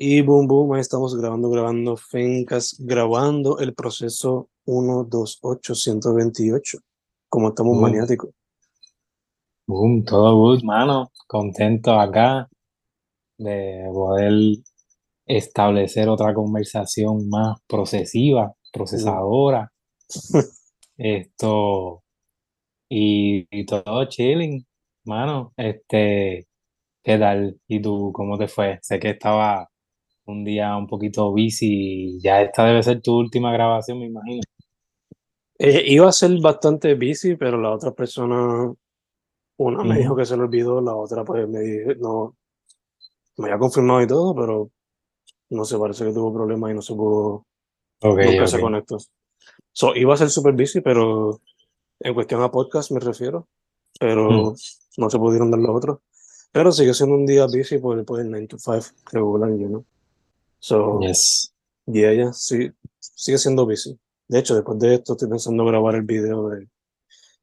Y 0.00 0.22
boom, 0.22 0.46
boom, 0.46 0.74
ahí 0.74 0.80
estamos 0.80 1.16
grabando, 1.16 1.50
grabando 1.50 1.96
Fencas, 1.96 2.76
grabando 2.78 3.58
el 3.58 3.74
proceso 3.74 4.48
128-128, 4.64 6.78
como 7.28 7.48
estamos 7.48 7.72
Boom, 7.72 7.82
maniáticos. 7.82 8.30
boom, 9.66 10.04
todo 10.04 10.36
good, 10.36 10.62
mano. 10.62 11.10
Contento 11.26 11.98
acá 11.98 12.48
de 13.38 13.90
poder 13.92 14.58
establecer 15.26 16.08
otra 16.08 16.32
conversación 16.32 17.28
más 17.28 17.58
procesiva, 17.66 18.54
procesadora. 18.72 19.72
Esto, 20.96 22.04
y, 22.88 23.48
y 23.50 23.66
todo 23.66 24.04
chilling, 24.06 24.64
mano. 25.04 25.52
Este, 25.56 26.46
¿qué 27.02 27.18
tal? 27.18 27.60
¿Y 27.68 27.82
tú 27.82 28.12
cómo 28.14 28.38
te 28.38 28.46
fue? 28.48 28.78
Sé 28.82 29.00
que 29.00 29.10
estaba 29.10 29.68
un 30.28 30.44
día 30.44 30.76
un 30.76 30.86
poquito 30.86 31.30
busy 31.30 32.16
y 32.16 32.20
ya 32.20 32.42
esta 32.42 32.64
debe 32.66 32.82
ser 32.82 33.00
tu 33.00 33.16
última 33.18 33.52
grabación, 33.52 33.98
me 33.98 34.06
imagino. 34.06 34.42
Eh, 35.58 35.84
iba 35.86 36.08
a 36.08 36.12
ser 36.12 36.38
bastante 36.40 36.94
busy, 36.94 37.36
pero 37.36 37.60
la 37.60 37.72
otra 37.72 37.90
persona, 37.92 38.72
una 39.56 39.84
me 39.84 39.98
dijo 39.98 40.14
que 40.14 40.24
se 40.24 40.36
le 40.36 40.44
olvidó, 40.44 40.80
la 40.80 40.94
otra 40.94 41.24
pues 41.24 41.48
me 41.48 41.60
dijo, 41.60 41.94
no, 41.98 42.36
me 43.38 43.46
había 43.46 43.58
confirmado 43.58 44.02
y 44.02 44.06
todo, 44.06 44.34
pero 44.34 44.70
no 45.50 45.64
sé, 45.64 45.78
parece 45.78 46.04
que 46.04 46.12
tuvo 46.12 46.32
problemas 46.32 46.70
y 46.70 46.74
no 46.74 46.82
se 46.82 46.94
pudo, 46.94 47.46
Ok, 48.02 48.18
nunca 48.18 48.46
se 48.46 48.60
conectó. 48.60 48.98
So, 49.72 49.96
iba 49.96 50.14
a 50.14 50.16
ser 50.16 50.30
super 50.30 50.52
busy, 50.52 50.80
pero 50.80 51.40
en 52.00 52.14
cuestión 52.14 52.42
a 52.42 52.50
podcast 52.50 52.90
me 52.90 53.00
refiero, 53.00 53.48
pero 53.98 54.30
Mm, 54.30 54.54
no 54.98 55.10
se 55.10 55.18
pudieron 55.18 55.50
dar 55.50 55.60
los 55.60 55.76
otros. 55.76 55.98
Pero 56.52 56.72
sigue 56.72 56.94
siendo 56.94 57.16
un 57.16 57.26
día 57.26 57.46
busy 57.46 57.78
por, 57.78 58.04
por 58.04 58.20
el 58.20 58.30
9 58.30 58.46
to 58.46 58.58
5 58.58 58.94
regular, 59.12 59.50
you 59.50 59.66
know. 59.66 59.84
So, 60.58 61.00
yes. 61.00 61.52
y 61.86 62.04
ella 62.04 62.32
sí, 62.32 62.70
sigue 62.98 63.38
siendo 63.38 63.64
busy. 63.64 63.98
De 64.26 64.40
hecho, 64.40 64.54
después 64.54 64.78
de 64.78 64.94
esto 64.94 65.12
estoy 65.12 65.28
pensando 65.28 65.64
grabar 65.64 65.94
el 65.94 66.02
video 66.02 66.48
de 66.48 66.68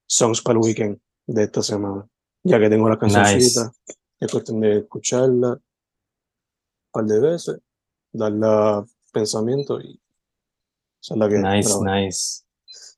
Songs 0.06 0.42
para 0.42 0.60
el 0.60 0.64
Weekend 0.66 1.00
de 1.26 1.44
esta 1.44 1.64
semana. 1.64 2.08
Ya 2.44 2.60
que 2.60 2.70
tengo 2.70 2.88
la 2.88 2.96
Nice. 2.96 3.14
cancioncita, 3.16 3.72
es 4.20 4.32
cuestión 4.32 4.60
de 4.60 4.78
escucharla 4.80 5.54
un 5.54 5.62
par 6.92 7.06
de 7.06 7.20
veces, 7.20 7.58
darle 8.12 8.86
pensamiento 9.12 9.82
y 9.82 10.00
esa 11.02 11.16
es 11.16 11.20
la 11.20 11.30
que 11.30 11.38
Nice, 11.40 11.74
nice. 11.82 12.42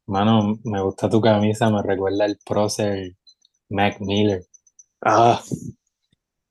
Mano, 0.06 0.60
me 0.64 0.82
gusta 0.82 1.10
tu 1.10 1.22
camisa, 1.22 1.70
me 1.70 1.82
recuerda 1.82 2.26
el 2.26 2.38
prócer 2.46 3.16
Mac 3.70 4.00
Miller. 4.00 4.46
Ah, 5.02 5.42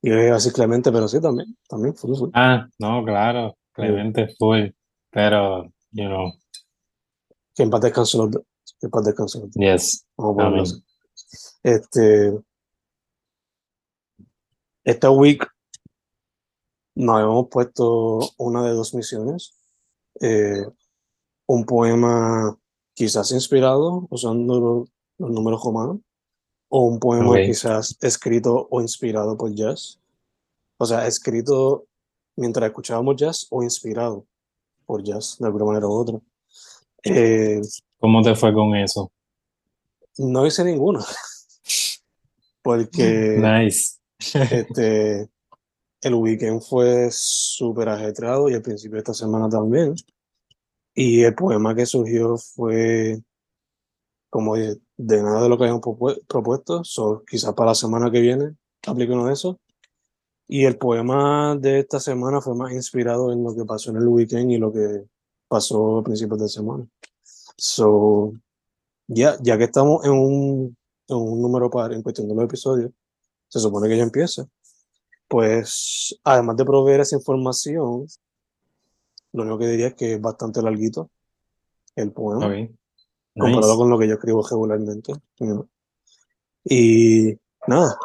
y 0.07 0.13
es 0.13 0.31
así 0.31 0.53
Clemente, 0.53 0.93
pero 0.93 1.09
sí 1.09 1.21
también, 1.21 1.59
también, 1.69 1.97
full, 1.97 2.17
full. 2.17 2.31
Ah, 2.33 2.69
no, 2.79 3.05
claro. 3.05 3.57
Clemente 3.73 4.29
full, 4.39 4.69
pero, 5.11 5.65
you 5.91 6.05
know, 6.07 6.33
Que 7.57 7.65
en 7.65 7.71
paz 7.71 7.81
descanse 7.81 8.17
los. 8.17 8.31
Que 8.31 8.87
en 8.87 8.91
paz 8.91 9.05
descanse 9.05 9.41
los 9.41 9.51
dos. 9.51 9.57
yes, 9.57 10.07
Vamos 10.17 10.75
a. 10.75 11.69
Este, 11.69 12.39
esta 14.85 15.11
week 15.11 15.45
nos 16.95 17.17
habíamos 17.17 17.49
puesto 17.51 18.21
una 18.39 18.63
de 18.63 18.71
dos 18.71 18.95
misiones. 18.95 19.59
Eh, 20.21 20.65
un 21.49 21.65
poema 21.65 22.57
quizás 22.95 23.33
inspirado 23.33 24.07
usando 24.11 24.61
los, 24.61 24.89
los 25.19 25.31
números 25.33 25.65
romanos 25.65 25.99
o 26.69 26.83
un 26.83 26.99
poema 26.99 27.37
quizás 27.37 27.97
escrito 28.01 28.67
o 28.71 28.81
inspirado 28.81 29.37
por 29.37 29.55
jazz. 29.55 29.99
O 30.79 30.87
sea, 30.87 31.07
escrito 31.07 31.87
mientras 32.37 32.69
escuchábamos 32.69 33.17
jazz 33.17 33.47
o 33.51 33.63
inspirado 33.63 34.25
por 34.85 35.03
jazz 35.03 35.37
de 35.39 35.47
alguna 35.47 35.65
manera 35.65 35.87
u 35.87 35.93
otra. 35.93 36.21
Eh, 37.05 37.61
¿cómo 37.99 38.23
te 38.23 38.35
fue 38.35 38.53
con 38.53 38.75
eso? 38.75 39.11
no 40.19 40.47
hice 40.47 40.65
ninguno 40.65 41.05
porque 42.63 43.37
Nice. 43.39 43.99
este, 44.19 45.29
el 46.01 46.15
weekend 46.15 46.63
fue 46.63 47.09
súper 47.11 47.89
ajetreado 47.89 48.49
y 48.49 48.55
el 48.55 48.63
principio 48.63 48.95
de 48.97 49.01
esta 49.01 49.15
semana 49.15 49.49
también. 49.49 49.95
Y 50.95 51.23
el 51.23 51.35
poema 51.35 51.75
que 51.75 51.85
surgió 51.85 52.37
fue 52.39 53.21
como 54.31 54.57
de, 54.57 54.79
de 54.97 55.23
nada 55.23 55.43
de 55.43 55.49
lo 55.49 55.57
que 55.59 55.65
habíamos 55.65 55.83
propu- 55.83 56.21
propuesto, 56.27 56.85
so, 56.85 57.23
quizás 57.29 57.53
para 57.55 57.71
la 57.71 57.75
semana 57.75 58.11
que 58.11 58.21
viene 58.21 58.55
aplique 58.87 59.13
uno 59.13 59.27
de 59.27 59.33
esos. 59.33 59.57
Y 60.49 60.65
el 60.65 60.79
poema 60.79 61.57
de 61.57 61.81
esta 61.81 61.99
semana 61.99 62.41
fue 62.41 62.55
más 62.55 62.73
inspirado 62.73 63.33
en 63.33 63.43
lo 63.43 63.55
que 63.55 63.65
pasó 63.65 63.91
en 63.91 63.97
el 63.97 64.07
weekend 64.07 64.51
y 64.53 64.59
lo 64.59 64.73
que 64.73 65.05
pasó 65.49 65.99
a 65.99 66.05
principios 66.05 66.41
de 66.41 66.49
semana. 66.49 66.87
So, 67.57 68.33
ya, 69.09 69.37
ya 69.43 69.59
que 69.59 69.65
estamos 69.65 70.05
en 70.05 70.13
un, 70.13 70.77
en 71.09 71.17
un 71.17 71.43
número 71.43 71.69
par 71.69 71.93
en 71.93 72.03
cuestión 72.03 72.29
de 72.29 72.35
los 72.35 72.45
episodios, 72.45 72.93
se 73.49 73.59
supone 73.59 73.89
que 73.89 73.97
ya 73.97 74.05
empieza. 74.05 74.47
Pues, 75.29 76.17
además 76.23 76.57
de 76.57 76.65
proveer 76.65 77.01
esa 77.01 77.17
información, 77.17 78.07
lo 79.33 79.43
único 79.43 79.59
que 79.59 79.69
diría 79.69 79.89
es 79.89 79.95
que 79.95 80.13
es 80.15 80.21
bastante 80.21 80.63
larguito 80.63 81.11
el 81.97 82.13
poema, 82.13 82.47
Comparado 83.39 83.77
con 83.77 83.91
lo 83.91 83.99
que 83.99 84.09
yo 84.09 84.15
escribo 84.15 84.47
regularmente. 84.47 85.13
Y 86.65 87.35
nada, 87.67 87.99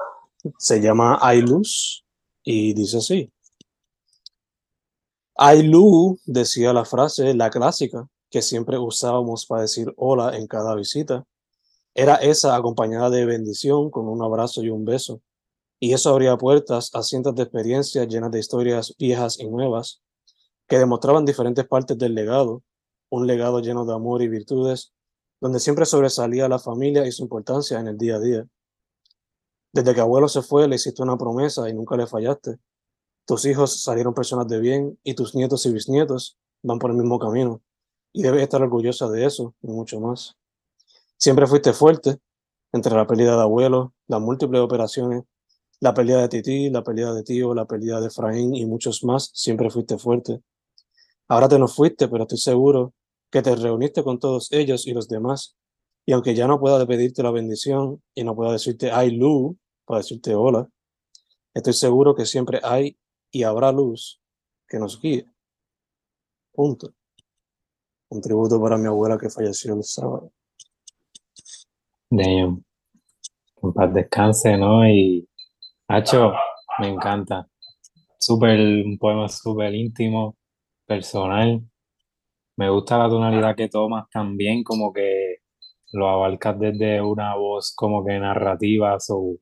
se 0.58 0.82
llama 0.82 1.20
I 1.34 1.42
Luz 1.42 2.04
y 2.44 2.74
dice 2.74 2.98
así. 2.98 3.32
Lu 5.64 6.20
decía 6.26 6.74
la 6.74 6.86
frase, 6.86 7.34
la 7.34 7.50
clásica, 7.50 8.08
que 8.30 8.42
siempre 8.42 8.78
usábamos 8.78 9.46
para 9.46 9.64
decir 9.64 9.94
hola 9.98 10.38
en 10.38 10.48
cada 10.48 10.76
visita. 10.76 11.26
Era 11.94 12.16
esa 12.16 12.56
acompañada 12.56 13.10
de 13.10 13.26
bendición 13.26 13.90
con 13.90 14.08
un 14.08 14.22
abrazo 14.22 14.64
y 14.64 14.70
un 14.70 14.86
beso. 14.86 15.22
Y 15.80 15.94
eso 15.94 16.12
abría 16.12 16.38
puertas 16.38 16.92
a 16.94 17.02
cientos 17.02 17.36
de 17.36 17.44
experiencias 17.44 18.08
llenas 18.08 18.32
de 18.32 18.40
historias 18.40 18.94
viejas 18.98 19.40
y 19.40 19.48
nuevas 19.48 20.02
que 20.68 20.78
demostraban 20.78 21.26
diferentes 21.26 21.68
partes 21.68 21.98
del 21.98 22.14
legado, 22.16 22.64
un 23.10 23.28
legado 23.28 23.60
lleno 23.60 23.84
de 23.84 23.94
amor 23.94 24.22
y 24.22 24.30
virtudes, 24.30 24.94
donde 25.42 25.60
siempre 25.60 25.86
sobresalía 25.86 26.48
la 26.48 26.60
familia 26.60 27.06
y 27.06 27.12
su 27.12 27.24
importancia 27.24 27.80
en 27.80 27.88
el 27.88 27.98
día 27.98 28.16
a 28.16 28.20
día. 28.20 28.48
Desde 29.74 29.96
que 29.96 30.02
abuelo 30.02 30.30
se 30.30 30.44
fue, 30.44 30.68
le 30.68 30.76
hiciste 30.76 31.02
una 31.02 31.18
promesa 31.18 31.68
y 31.68 31.74
nunca 31.74 31.98
le 31.98 32.06
fallaste. 32.06 32.60
Tus 33.26 33.46
hijos 33.46 33.84
salieron 33.84 34.14
personas 34.14 34.48
de 34.48 34.60
bien 34.60 35.00
y 35.04 35.16
tus 35.16 35.34
nietos 35.34 35.66
y 35.66 35.74
bisnietos 35.74 36.38
van 36.62 36.78
por 36.78 36.92
el 36.92 36.98
mismo 36.98 37.18
camino. 37.18 37.62
Y 38.14 38.22
debes 38.22 38.44
estar 38.44 38.62
orgullosa 38.62 39.10
de 39.10 39.26
eso 39.26 39.56
y 39.62 39.68
mucho 39.68 40.00
más. 40.00 40.38
Siempre 41.18 41.48
fuiste 41.48 41.74
fuerte 41.74 42.20
entre 42.72 42.94
la 42.96 43.08
pérdida 43.08 43.36
de 43.36 43.42
abuelo, 43.42 43.94
las 44.08 44.22
múltiples 44.22 44.62
operaciones, 44.62 45.24
la 45.80 45.94
pérdida 45.94 46.22
de 46.22 46.30
Titi, 46.30 46.70
la 46.70 46.84
pérdida 46.84 47.14
de 47.14 47.24
tío, 47.24 47.56
la 47.56 47.66
pérdida 47.66 48.00
de 48.00 48.08
Efraín 48.08 48.54
y 48.54 48.66
muchos 48.68 49.04
más. 49.04 49.32
Siempre 49.34 49.72
fuiste 49.72 49.98
fuerte. 49.98 50.42
Ahora 51.28 51.50
te 51.50 51.58
nos 51.58 51.74
fuiste, 51.74 52.08
pero 52.08 52.24
estoy 52.24 52.38
seguro 52.38 52.94
que 53.32 53.42
te 53.42 53.56
reuniste 53.56 54.04
con 54.04 54.20
todos 54.20 54.52
ellos 54.52 54.86
y 54.88 54.94
los 54.94 55.08
demás. 55.08 55.58
Y 56.06 56.14
aunque 56.14 56.36
ya 56.36 56.48
no 56.48 56.60
pueda 56.60 56.86
pedirte 56.86 57.24
la 57.24 57.32
bendición 57.32 58.02
y 58.14 58.24
no 58.24 58.36
pueda 58.36 58.52
decirte 58.52 58.92
ay 58.92 59.12
Lu 59.12 59.58
para 59.86 60.00
decirte 60.00 60.36
hola, 60.36 60.68
estoy 61.54 61.74
seguro 61.74 62.16
que 62.16 62.26
siempre 62.26 62.60
hay 62.64 62.98
y 63.32 63.44
habrá 63.44 63.72
luz 63.72 64.22
que 64.68 64.78
nos 64.78 65.00
guíe. 65.02 65.26
Punto. 66.52 66.94
Un 68.10 68.22
tributo 68.22 68.62
para 68.62 68.78
mi 68.78 68.88
abuela 68.88 69.18
que 69.18 69.30
falleció 69.30 69.74
el 69.74 69.84
sábado. 69.84 70.32
Damn. 72.10 72.64
En 73.64 73.74
paz 73.74 73.94
descanse, 73.94 74.58
¿no? 74.58 74.86
Y, 74.88 75.30
Hacho, 75.88 76.34
me 76.80 76.90
encanta. 76.90 77.48
Súper, 78.18 78.60
un 78.60 78.98
poema 78.98 79.28
súper 79.30 79.74
íntimo, 79.76 80.36
personal. 80.86 81.62
Me 82.62 82.70
gusta 82.70 82.96
la 83.00 83.10
tonalidad 83.10 83.56
que 83.56 83.70
tomas 83.70 84.08
también, 84.12 84.64
como 84.64 84.94
que 84.94 85.38
lo 85.94 86.08
abarcas 86.10 86.60
desde 86.60 87.02
una 87.02 87.36
voz 87.36 87.74
como 87.76 88.06
que 88.06 88.20
narrativa, 88.20 89.00
so, 89.00 89.38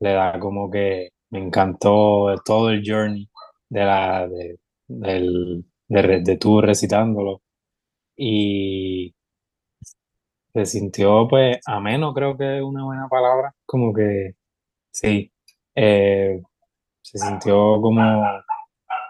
le 0.00 0.12
da 0.12 0.38
como 0.38 0.70
que 0.70 1.10
me 1.30 1.38
encantó 1.40 2.34
todo 2.44 2.70
el 2.70 2.82
journey 2.86 3.26
de 3.70 3.84
la 3.84 4.28
de, 4.28 4.58
del, 4.86 5.64
de, 5.88 6.20
de 6.22 6.36
tú 6.36 6.60
recitándolo. 6.60 7.42
Y 8.16 9.14
se 10.52 10.66
sintió 10.66 11.26
pues 11.28 11.58
ameno, 11.66 12.12
creo 12.12 12.36
que 12.36 12.58
es 12.58 12.62
una 12.62 12.84
buena 12.84 13.08
palabra, 13.08 13.54
como 13.66 13.94
que 13.94 14.34
sí, 14.92 15.32
eh, 15.74 16.42
se 17.02 17.18
sintió 17.18 17.80
como 17.80 18.02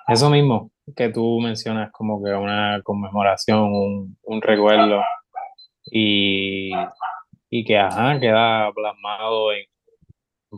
eso 0.09 0.31
mismo 0.31 0.71
que 0.97 1.09
tú 1.11 1.41
mencionas, 1.41 1.91
como 1.93 2.23
que 2.23 2.33
una 2.33 2.81
conmemoración, 2.83 3.73
un, 3.73 4.19
un 4.23 4.43
recuerdo 4.43 5.03
y, 5.87 6.71
y 7.51 7.65
que 7.65 7.79
ajá, 7.79 8.19
queda 8.21 8.73
plasmado 8.73 9.53
en 9.53 9.65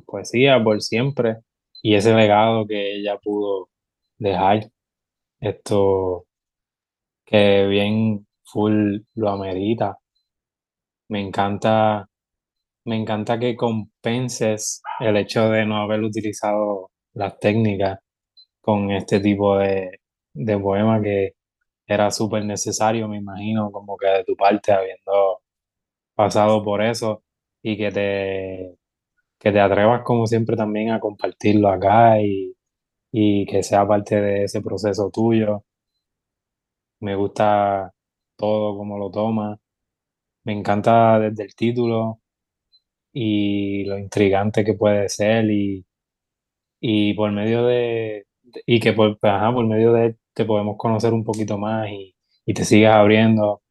poesía 0.06 0.62
por 0.62 0.80
siempre 0.82 1.38
y 1.82 1.94
ese 1.94 2.14
legado 2.14 2.66
que 2.66 2.96
ella 2.96 3.18
pudo 3.18 3.68
dejar. 4.18 4.70
esto 5.40 6.26
que 7.24 7.66
bien 7.66 8.26
full 8.44 8.98
lo 9.14 9.30
amerita. 9.30 9.98
Me 11.08 11.20
encanta, 11.20 12.06
me 12.84 12.96
encanta 12.96 13.38
que 13.38 13.56
compenses 13.56 14.82
el 15.00 15.16
hecho 15.16 15.50
de 15.50 15.66
no 15.66 15.78
haber 15.82 16.02
utilizado 16.02 16.90
las 17.14 17.38
técnicas 17.38 17.98
con 18.60 18.90
este 18.92 19.20
tipo 19.20 19.58
de, 19.58 20.00
de 20.34 20.58
poema 20.58 21.00
que 21.02 21.34
era 21.86 22.10
súper 22.10 22.44
necesario, 22.44 23.08
me 23.08 23.18
imagino, 23.18 23.70
como 23.72 23.96
que 23.98 24.06
de 24.08 24.24
tu 24.24 24.36
parte, 24.36 24.72
habiendo 24.72 25.40
pasado 26.14 26.62
por 26.64 26.82
eso 26.82 27.22
y 27.62 27.76
que 27.76 27.90
te, 27.92 28.76
que 29.40 29.52
te 29.52 29.60
atrevas 29.60 30.02
como 30.04 30.26
siempre 30.26 30.56
también 30.56 30.92
a 30.92 31.00
compartirlo 31.00 31.68
acá 31.70 32.20
y, 32.22 32.54
y 33.12 33.46
que 33.46 33.62
sea 33.64 33.86
parte 33.88 34.20
de 34.20 34.44
ese 34.44 34.62
proceso 34.62 35.10
tuyo. 35.12 35.64
Me 37.00 37.14
gusta 37.16 37.92
todo 38.36 38.76
como 38.76 38.98
lo 38.98 39.10
tomas. 39.10 39.58
Me 40.44 40.52
encanta 40.54 41.18
desde 41.20 41.44
el 41.44 41.54
título 41.56 42.20
y 43.12 43.84
lo 43.86 43.98
intrigante 43.98 44.64
que 44.64 44.74
puede 44.74 45.08
ser 45.10 45.46
y, 45.50 45.86
y 46.80 47.14
por 47.14 47.32
medio 47.32 47.64
de, 47.66 48.26
y 48.66 48.80
que 48.80 48.92
por, 48.94 49.18
ajá, 49.22 49.52
por 49.54 49.66
medio 49.66 49.92
de 49.94 50.16
podemos 50.44 50.76
conocer 50.78 51.12
un 51.12 51.24
poquito 51.24 51.58
más 51.58 51.88
y, 51.90 52.14
y 52.46 52.54
te 52.54 52.64
sigas 52.64 52.96
abriendo 52.96 53.62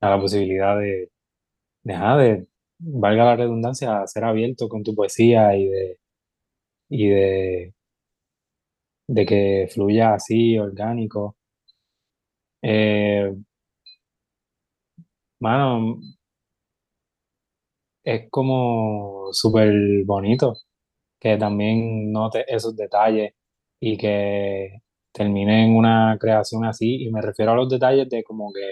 a 0.00 0.10
la 0.10 0.20
posibilidad 0.20 0.78
de, 0.78 1.10
de, 1.84 1.94
de, 1.94 2.48
valga 2.80 3.24
la 3.26 3.36
redundancia, 3.36 4.06
ser 4.06 4.24
abierto 4.24 4.68
con 4.68 4.82
tu 4.84 4.94
poesía 4.94 5.56
y 5.56 5.66
de, 5.68 5.98
y 6.90 7.08
de, 7.08 7.74
de 9.08 9.24
que 9.24 9.66
fluya 9.72 10.12
así, 10.12 10.58
orgánico. 10.58 11.36
Eh, 12.62 13.34
mano, 15.40 15.98
es 18.02 18.28
como 18.30 19.28
súper 19.32 19.72
bonito 20.04 20.54
que 21.20 21.36
también 21.38 22.12
note 22.12 22.44
esos 22.48 22.76
detalles 22.76 23.34
y 23.80 23.96
que 23.98 24.82
termine 25.14 25.64
en 25.66 25.76
una 25.76 26.18
creación 26.20 26.66
así. 26.66 27.04
Y 27.06 27.10
me 27.12 27.22
refiero 27.22 27.52
a 27.52 27.56
los 27.56 27.70
detalles 27.70 28.08
de 28.10 28.24
como 28.24 28.52
que 28.52 28.62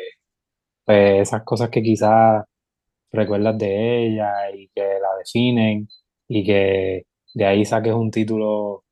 pues, 0.84 1.22
esas 1.28 1.44
cosas 1.44 1.70
que 1.70 1.82
quizás 1.82 2.44
recuerdas 3.12 3.58
de 3.58 4.06
ella 4.08 4.50
y 4.54 4.68
que 4.74 4.82
la 4.82 5.16
definen 5.18 5.88
y 6.28 6.44
que 6.44 7.04
de 7.34 7.46
ahí 7.46 7.64
saques 7.64 7.92
un 7.94 8.10
título 8.10 8.84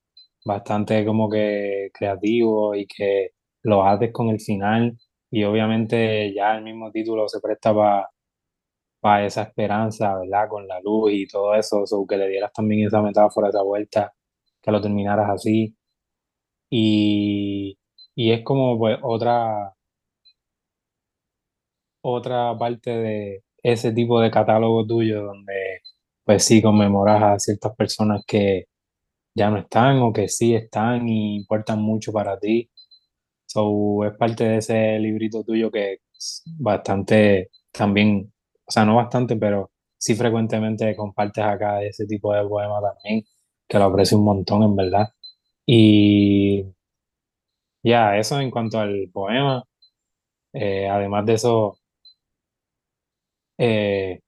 bastante 0.44 1.04
como 1.06 1.30
que 1.30 1.90
creativo 1.94 2.74
y 2.74 2.86
que 2.86 3.30
lo 3.62 3.84
haces 3.84 4.12
con 4.12 4.30
el 4.30 4.40
final 4.40 4.98
y 5.30 5.44
obviamente 5.44 6.32
ya 6.34 6.56
el 6.56 6.64
mismo 6.64 6.90
título 6.92 7.28
se 7.28 7.40
presta 7.40 7.72
para 9.00 9.24
esa 9.26 9.42
esperanza, 9.42 10.18
¿verdad? 10.18 10.48
Con 10.48 10.66
la 10.68 10.80
luz 10.80 11.12
y 11.12 11.26
todo 11.26 11.54
eso, 11.54 11.84
o 11.90 12.06
que 12.06 12.16
le 12.16 12.28
dieras 12.28 12.52
también 12.52 12.86
esa 12.86 13.00
metáfora, 13.02 13.48
esa 13.48 13.62
vuelta, 13.62 14.12
que 14.62 14.70
lo 14.70 14.80
terminaras 14.80 15.30
así. 15.30 15.74
Y, 16.70 17.78
y 18.14 18.32
es 18.32 18.42
como 18.44 18.78
pues 18.78 18.98
otra, 19.02 19.74
otra 22.02 22.56
parte 22.58 22.90
de 22.90 23.44
ese 23.62 23.92
tipo 23.92 24.20
de 24.20 24.30
catálogo 24.30 24.86
tuyo 24.86 25.22
donde 25.24 25.80
pues 26.24 26.44
sí 26.44 26.62
conmemoras 26.62 27.22
a 27.22 27.38
ciertas 27.38 27.74
personas 27.76 28.22
que 28.26 28.66
ya 29.34 29.50
no 29.50 29.58
están 29.58 29.98
o 30.00 30.12
que 30.12 30.28
sí 30.28 30.54
están 30.54 31.08
y 31.08 31.36
importan 31.38 31.80
mucho 31.82 32.12
para 32.12 32.38
ti. 32.38 32.70
So, 33.46 34.04
es 34.06 34.16
parte 34.16 34.44
de 34.44 34.58
ese 34.58 34.98
librito 35.00 35.44
tuyo 35.44 35.70
que 35.70 35.98
bastante 36.58 37.50
también, 37.72 38.32
o 38.66 38.72
sea, 38.72 38.84
no 38.86 38.96
bastante, 38.96 39.36
pero 39.36 39.70
sí 39.98 40.14
frecuentemente 40.16 40.96
compartes 40.96 41.44
acá 41.44 41.82
ese 41.82 42.06
tipo 42.06 42.34
de 42.34 42.46
poema 42.48 42.80
también, 42.82 43.24
que 43.68 43.78
lo 43.78 43.84
aprecio 43.86 44.18
un 44.18 44.24
montón, 44.26 44.62
en 44.64 44.76
verdad. 44.76 45.08
Y 45.72 46.64
ya, 47.82 48.16
eso 48.18 48.40
en 48.40 48.50
cuanto 48.50 48.78
al 48.78 49.08
poema. 49.12 49.64
Eh, 50.52 50.88
además 50.88 51.26
de 51.26 51.34
eso, 51.34 51.78
eh, 53.58 54.20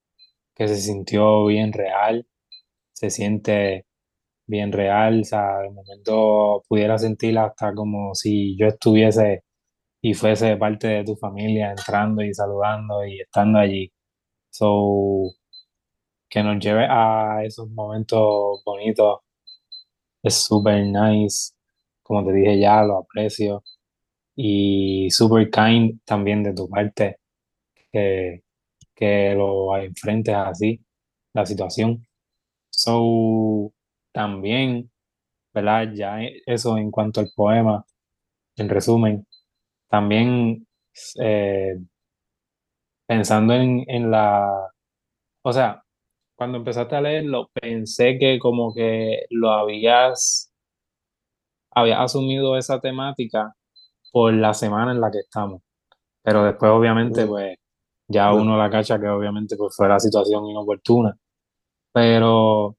que 0.55 0.69
se 0.69 0.77
sintió 0.77 1.47
bien 1.47 1.73
real, 1.73 2.27
se 2.93 3.11
siente 3.11 3.87
bien 4.47 4.73
real, 4.73 5.23
o 5.23 5.25
sea, 5.25 5.61
de 5.61 5.71
momento 5.71 6.65
pudiera 6.69 6.99
sentir 6.99 7.39
hasta 7.39 7.75
como 7.75 8.15
si 8.15 8.56
yo 8.59 8.69
estuviese 8.69 9.45
y 10.03 10.15
fuese 10.15 10.56
parte 10.59 10.88
de 10.88 11.05
tu 11.05 11.17
familia 11.17 11.71
entrando 11.73 12.23
y 12.25 12.35
saludando 12.35 13.06
y 13.06 13.21
estando 13.21 13.59
allí. 13.61 13.93
So, 14.50 15.33
que 16.29 16.43
nos 16.43 16.59
lleve 16.65 16.87
a 16.88 17.45
esos 17.45 17.69
momentos 17.71 18.62
bonitos 18.65 19.21
es 20.23 20.35
súper 20.37 20.85
nice, 20.87 21.53
como 22.03 22.25
te 22.27 22.33
dije 22.33 22.59
ya, 22.61 22.83
lo 22.85 22.99
aprecio 22.99 23.63
y 24.37 25.11
super 25.11 25.51
kind 25.51 26.01
también 26.05 26.43
de 26.45 26.55
tu 26.55 26.69
parte 26.69 27.19
que, 27.93 28.45
que 28.95 29.35
lo 29.35 29.77
enfrentes 29.79 30.35
así, 30.35 30.81
la 31.35 31.47
situación. 31.47 32.07
So, 32.71 33.73
también, 34.13 34.91
¿verdad? 35.55 35.89
Ya 35.95 36.19
eso 36.47 36.79
en 36.79 36.91
cuanto 36.91 37.21
al 37.21 37.31
poema, 37.37 37.85
en 38.57 38.69
resumen, 38.69 39.27
también 39.89 40.67
eh, 41.21 41.77
pensando 43.07 43.55
en, 43.55 43.85
en 43.89 44.11
la, 44.11 44.71
o 45.43 45.53
sea, 45.53 45.83
cuando 46.43 46.59
empezaste 46.59 46.97
a 46.97 47.00
leerlo, 47.00 47.50
pensé 47.55 48.19
que 48.19 48.41
como 48.41 48.75
que 48.75 49.27
lo 49.31 49.53
habías, 49.53 50.53
habías 51.71 52.00
asumido 52.00 52.56
esa 52.56 52.81
temática 52.81 53.55
por 54.11 54.35
la 54.35 54.53
semana 54.53 54.91
en 54.91 55.00
la 55.00 55.12
que 55.12 55.21
estamos. 55.21 55.62
Pero 56.21 56.43
después, 56.44 56.73
obviamente, 56.73 57.27
pues 57.27 57.56
ya 58.09 58.33
uno 58.33 58.56
la 58.59 58.71
cacha 58.71 58.99
que 59.00 59.06
obviamente 59.09 59.56
pues, 59.56 59.77
fue 59.77 59.89
la 59.89 60.00
situación 60.00 60.47
inoportuna. 60.47 61.17
Pero, 61.93 62.77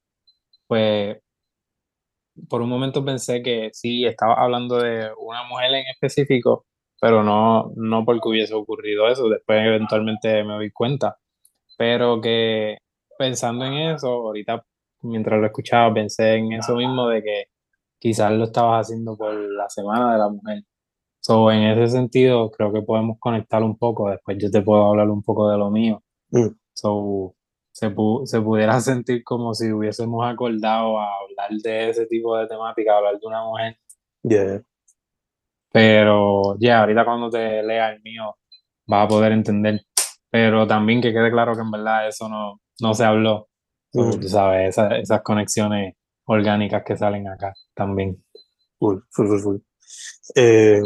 pues, 0.68 1.18
por 2.50 2.62
un 2.62 2.69
momento 2.69 3.06
pensé 3.06 3.42
que 3.42 3.69
sí, 3.71 4.06
estaba 4.06 4.33
hablando 4.44 4.78
de 4.78 5.09
una 5.19 5.44
mujer 5.45 5.73
en 5.73 5.85
específico, 5.87 6.66
pero 6.99 7.23
no, 7.23 7.71
no 7.78 8.04
porque 8.04 8.28
hubiese 8.28 8.56
ocurrido 8.56 9.07
eso. 9.07 9.30
Después, 9.30 9.66
eventualmente, 9.66 10.44
me 10.44 10.56
doy 10.56 10.71
cuenta. 10.71 11.18
Pero 11.78 12.19
que 12.21 12.78
pensando 13.17 13.65
en 13.65 13.73
eso, 13.95 14.07
ahorita 14.09 14.65
mientras 15.01 15.39
lo 15.39 15.45
escuchaba, 15.47 15.93
pensé 15.93 16.35
en 16.35 16.53
eso 16.53 16.75
mismo 16.75 17.07
de 17.09 17.23
que 17.23 17.43
quizás 17.99 18.31
lo 18.33 18.45
estabas 18.45 18.87
haciendo 18.87 19.17
por 19.17 19.33
la 19.35 19.69
Semana 19.69 20.13
de 20.13 20.19
la 20.19 20.29
Mujer. 20.29 20.63
So, 21.21 21.51
en 21.51 21.63
ese 21.63 21.89
sentido, 21.97 22.51
creo 22.51 22.73
que 22.73 22.81
podemos 22.81 23.17
conectar 23.19 23.63
un 23.63 23.77
poco. 23.77 24.09
Después 24.09 24.37
yo 24.41 24.51
te 24.51 24.61
puedo 24.61 24.85
hablar 24.85 25.09
un 25.09 25.23
poco 25.23 25.49
de 25.49 25.57
lo 25.57 25.71
mío. 25.71 26.03
mm, 26.31 26.55
So, 26.73 27.35
se, 27.71 27.89
pu- 27.95 28.25
se 28.27 28.41
pudiera 28.41 28.79
sentir 28.81 29.23
como 29.23 29.53
si 29.53 29.71
hubiésemos 29.71 30.25
acordado 30.25 30.99
a 30.99 31.07
hablar 31.21 31.51
de 31.63 31.89
ese 31.91 32.07
tipo 32.07 32.37
de 32.37 32.47
temática, 32.47 32.97
hablar 32.97 33.19
de 33.19 33.27
una 33.27 33.43
mujer. 33.45 33.77
yeah, 34.23 34.59
Pero 35.71 36.57
ya, 36.59 36.81
ahorita 36.81 37.05
cuando 37.05 37.29
te 37.29 37.63
lea 37.63 37.91
el 37.91 38.01
mío, 38.01 38.37
vas 38.87 39.05
a 39.05 39.07
poder 39.07 39.31
entender. 39.31 39.81
Pero 40.29 40.67
también 40.67 41.01
que 41.01 41.11
quede 41.13 41.31
claro 41.31 41.55
que 41.55 41.61
en 41.61 41.71
verdad 41.71 42.07
eso 42.07 42.29
no, 42.29 42.59
no 42.81 42.94
se 42.94 43.03
habló. 43.06 43.49
Tú 43.92 44.27
sabes, 44.30 44.69
esa- 44.69 44.97
esas 44.97 45.21
conexiones 45.21 45.95
orgánicas 46.25 46.83
que 46.85 46.97
salen 46.97 47.27
acá 47.27 47.53
también. 47.75 48.23
full, 48.80 48.99
full, 49.11 49.39
full. 49.39 49.57
Eh, 50.35 50.81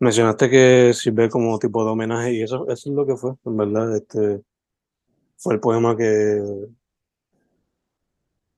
mencionaste 0.00 0.50
que 0.50 0.92
sirve 0.94 1.28
como 1.30 1.58
tipo 1.58 1.84
de 1.84 1.90
homenaje 1.92 2.32
y 2.34 2.42
eso, 2.42 2.66
eso 2.68 2.90
es 2.90 2.94
lo 2.96 3.06
que 3.06 3.16
fue, 3.16 3.32
en 3.44 3.56
verdad. 3.56 3.96
Este 3.96 4.42
fue 5.38 5.54
el 5.54 5.60
poema 5.60 5.96
que 5.96 6.40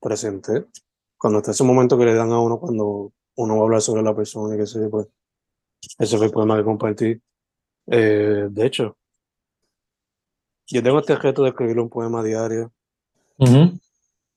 presenté. 0.01 0.65
Cuando 1.17 1.39
está 1.39 1.51
ese 1.51 1.63
momento 1.63 1.97
que 1.97 2.05
le 2.05 2.13
dan 2.13 2.31
a 2.31 2.39
uno 2.39 2.59
cuando 2.59 3.11
uno 3.37 3.55
va 3.55 3.61
a 3.61 3.63
hablar 3.63 3.81
sobre 3.81 4.03
la 4.03 4.15
persona 4.15 4.55
y 4.55 4.59
qué 4.59 4.65
sé 4.67 4.79
yo, 4.79 4.89
pues 4.89 5.07
ese 5.99 6.17
fue 6.17 6.27
el 6.27 6.31
poema 6.31 6.57
que 6.57 6.63
compartí. 6.63 7.21
Eh, 7.87 8.47
de 8.49 8.65
hecho, 8.65 8.97
yo 10.67 10.83
tengo 10.83 10.99
este 10.99 11.15
reto 11.15 11.43
de 11.43 11.49
escribir 11.49 11.79
un 11.79 11.89
poema 11.89 12.23
diario 12.23 12.71
Ujú. 13.37 13.79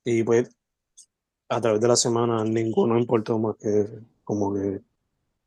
y 0.04 0.23
pues 0.23 0.50
a 1.49 1.61
través 1.61 1.80
de 1.80 1.88
la 1.88 1.97
semana 1.97 2.44
ninguno 2.44 2.99
importó 2.99 3.38
más 3.38 3.56
que 3.56 3.87
como 4.25 4.54
que 4.54 4.80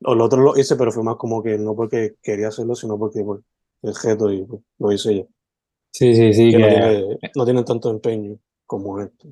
o 0.04 0.16
lo 0.16 0.26
otro 0.26 0.42
lo 0.42 0.58
hice, 0.58 0.76
pero 0.76 0.92
fue 0.92 1.04
más 1.04 1.16
como 1.18 1.44
que 1.44 1.58
no 1.58 1.76
porque 1.76 2.16
quería 2.24 2.48
hacerlo, 2.48 2.76
sino 2.76 2.98
porque 2.98 3.24
pues, 3.24 3.42
el 3.84 3.96
reto 3.96 4.32
y 4.32 4.44
pues, 4.44 4.62
lo 4.80 4.92
hice 4.92 5.16
yo. 5.18 5.28
Sí, 5.92 6.16
sí, 6.16 6.34
sí, 6.34 6.52
Que 6.52 6.58
no 6.58 6.68
que 6.68 6.72
tiene, 6.72 7.20
no 7.36 7.46
tiene 7.46 7.64
tanto 7.64 7.92
empeño 7.92 8.38
como 8.66 9.00
esto. 9.00 9.28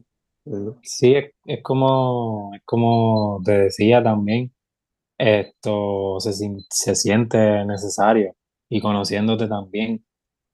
¿verdad? 0.46 0.74
Sí, 0.84 1.16
es, 1.16 1.32
es 1.46 1.64
como, 1.64 2.52
es 2.54 2.62
como 2.66 3.42
te 3.44 3.52
decía 3.54 4.04
también, 4.04 4.54
esto 5.18 6.20
se, 6.20 6.34
se 6.70 6.96
siente 6.96 7.66
necesario 7.66 8.36
y 8.70 8.82
conociéndote 8.82 9.48
también 9.48 10.06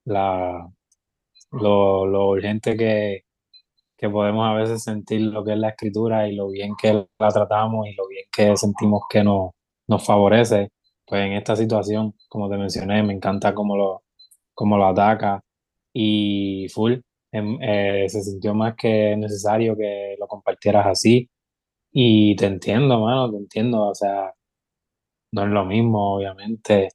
la, 0.06 0.72
lo, 1.62 2.06
lo 2.06 2.30
urgente 2.30 2.78
que, 2.78 3.24
que 3.98 4.10
podemos 4.10 4.46
a 4.48 4.54
veces 4.54 4.84
sentir 4.84 5.22
lo 5.22 5.44
que 5.44 5.54
es 5.54 5.60
la 5.60 5.70
escritura 5.70 6.28
y 6.28 6.36
lo 6.36 6.50
bien 6.50 6.76
que 6.82 6.94
la 7.20 7.30
tratamos 7.30 7.88
y 7.88 7.94
lo 7.96 8.08
bien 8.08 8.26
que 8.32 8.56
sentimos 8.58 9.04
que 9.10 9.24
nos, 9.24 9.52
nos 9.88 10.06
favorece, 10.06 10.72
pues 11.06 11.26
en 11.26 11.34
esta 11.34 11.56
situación, 11.56 12.14
como 12.30 12.50
te 12.50 12.58
mencioné, 12.58 13.04
me 13.04 13.14
encanta 13.14 13.54
cómo 13.54 13.78
lo, 13.78 14.04
cómo 14.54 14.78
lo 14.78 14.88
ataca 14.88 15.42
y 15.94 16.68
full, 16.74 16.96
em, 17.32 17.58
eh, 17.62 18.06
se 18.10 18.22
sintió 18.24 18.54
más 18.56 18.76
que 18.76 19.16
necesario 19.18 19.76
que 19.78 20.16
lo 20.20 20.28
compartieras 20.28 20.88
así. 20.88 21.30
Y 21.94 22.36
te 22.38 22.48
entiendo, 22.48 23.02
mano, 23.02 23.32
te 23.32 23.38
entiendo, 23.38 23.88
o 23.90 23.96
sea, 23.96 24.34
no 25.32 25.44
es 25.44 25.50
lo 25.50 25.66
mismo, 25.66 26.16
obviamente, 26.16 26.90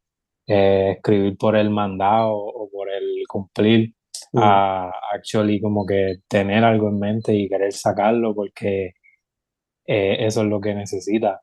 eh, 0.46 0.92
escribir 0.96 1.36
por 1.38 1.56
el 1.56 1.70
mandado 1.70 2.34
o 2.34 2.70
por 2.70 2.90
el 2.90 3.24
cumplir 3.28 3.94
a 4.36 4.90
actually 5.12 5.60
como 5.60 5.86
que 5.86 6.16
tener 6.28 6.64
algo 6.64 6.88
en 6.88 6.98
mente 6.98 7.34
y 7.34 7.48
querer 7.48 7.72
sacarlo 7.72 8.34
porque 8.34 8.92
eh, 9.86 10.26
eso 10.26 10.42
es 10.42 10.48
lo 10.48 10.60
que 10.60 10.74
necesita. 10.74 11.40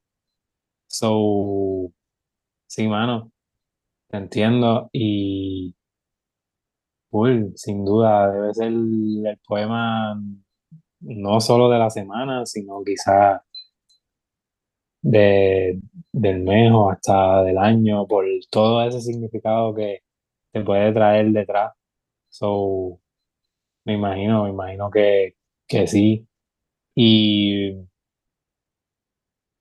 So, 0.87 1.91
sí, 2.67 2.87
mano, 2.87 3.31
te 4.09 4.17
entiendo 4.17 4.89
y 4.93 5.75
cool, 7.09 7.53
sin 7.55 7.83
duda, 7.85 8.31
debe 8.31 8.53
ser 8.53 8.67
el, 8.67 9.39
poema 9.47 10.19
no 11.01 11.39
solo 11.41 11.69
de 11.69 11.79
la 11.79 11.89
semana, 11.89 12.45
sino 12.45 12.83
quizá 12.83 13.43
de, 15.01 15.79
del 16.11 16.39
mes 16.41 16.71
o 16.73 16.89
hasta 16.91 17.43
del 17.43 17.57
año, 17.57 18.05
por 18.07 18.25
todo 18.51 18.81
ese 18.83 19.01
significado 19.01 19.73
que 19.73 20.01
te 20.51 20.61
puede 20.63 20.91
traer 20.93 21.27
detrás. 21.31 21.76
So, 22.29 22.99
me 23.85 23.93
imagino, 23.93 24.43
me 24.43 24.49
imagino 24.49 24.91
que, 24.91 25.35
que 25.67 25.87
sí. 25.87 26.27
Y 26.95 27.75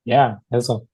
ya, 0.04 0.42
eso. 0.50 0.86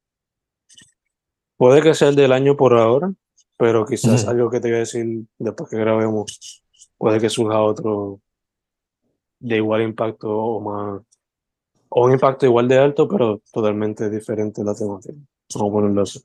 Puede 1.56 1.82
que 1.82 1.94
sea 1.94 2.08
el 2.08 2.16
del 2.16 2.32
año 2.32 2.56
por 2.56 2.74
ahora, 2.74 3.12
pero 3.56 3.86
quizás 3.86 4.26
algo 4.26 4.50
que 4.50 4.58
te 4.58 4.68
voy 4.68 4.76
a 4.76 4.80
decir 4.80 5.24
después 5.38 5.70
que 5.70 5.76
grabemos, 5.76 6.62
puede 6.98 7.20
que 7.20 7.28
surja 7.28 7.60
otro 7.60 8.20
de 9.38 9.56
igual 9.56 9.82
impacto 9.82 10.28
o 10.30 10.60
más, 10.60 11.02
o 11.88 12.04
un 12.04 12.12
impacto 12.12 12.46
igual 12.46 12.68
de 12.68 12.78
alto, 12.78 13.06
pero 13.06 13.42
totalmente 13.52 14.08
diferente 14.08 14.64
la 14.64 14.74
temática. 14.74 15.14
Vamos 15.54 15.70
a 15.70 15.72
ponerlo 15.72 16.02
así. 16.02 16.20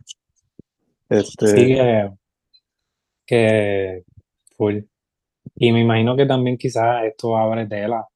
Este... 1.10 1.48
Sí, 1.48 1.68
que, 1.68 2.12
que 3.25 4.04
full. 4.56 4.80
Y 5.56 5.72
me 5.72 5.82
imagino 5.82 6.16
que 6.16 6.25
también 6.25 6.58
quizás 6.58 7.04
esto 7.06 7.38
abre 7.38 7.68
tela 7.68 8.08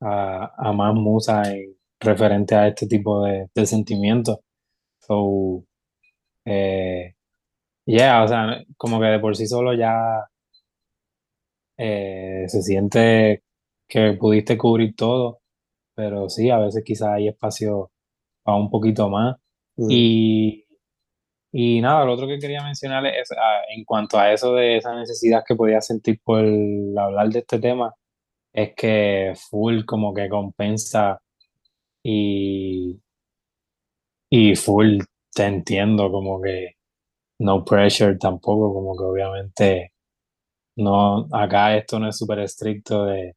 a, 0.00 0.52
a 0.56 0.72
más 0.72 0.94
musas 0.94 1.48
en, 1.48 1.76
referente 2.00 2.54
a 2.54 2.68
este 2.68 2.86
tipo 2.86 3.24
de, 3.24 3.48
de 3.54 3.66
sentimientos. 3.66 4.38
So, 5.00 5.64
eh, 6.44 7.14
yeah, 7.86 8.24
o 8.24 8.28
sea, 8.28 8.64
como 8.76 9.00
que 9.00 9.06
de 9.06 9.20
por 9.20 9.36
sí 9.36 9.46
solo 9.46 9.74
ya 9.74 10.28
eh, 11.78 12.44
se 12.48 12.62
siente 12.62 13.42
que 13.88 14.14
pudiste 14.14 14.58
cubrir 14.58 14.94
todo, 14.96 15.40
pero 15.94 16.28
sí, 16.28 16.50
a 16.50 16.58
veces 16.58 16.82
quizás 16.84 17.10
hay 17.10 17.28
espacio 17.28 17.90
para 18.42 18.58
un 18.58 18.70
poquito 18.70 19.08
más. 19.08 19.36
Mm. 19.76 19.88
Y 19.90 20.65
y 21.58 21.80
nada, 21.80 22.04
lo 22.04 22.12
otro 22.12 22.26
que 22.26 22.38
quería 22.38 22.62
mencionar 22.62 23.06
es 23.06 23.32
ah, 23.32 23.62
en 23.74 23.82
cuanto 23.84 24.18
a 24.18 24.30
eso 24.30 24.54
de 24.54 24.76
esa 24.76 24.94
necesidad 24.94 25.42
que 25.46 25.54
podía 25.56 25.80
sentir 25.80 26.20
por 26.22 26.40
hablar 26.40 27.30
de 27.30 27.38
este 27.38 27.58
tema, 27.58 27.94
es 28.52 28.74
que 28.76 29.32
full 29.50 29.84
como 29.86 30.12
que 30.14 30.28
compensa 30.28 31.18
y, 32.02 33.00
y 34.30 34.54
full 34.56 34.98
te 35.34 35.44
entiendo, 35.46 36.10
como 36.10 36.42
que 36.42 36.76
no 37.38 37.64
pressure 37.64 38.18
tampoco, 38.18 38.74
como 38.74 38.94
que 38.94 39.04
obviamente 39.04 39.92
no, 40.76 41.26
acá 41.32 41.76
esto 41.76 41.98
no 41.98 42.08
es 42.10 42.18
súper 42.18 42.40
estricto 42.40 43.06
de, 43.06 43.34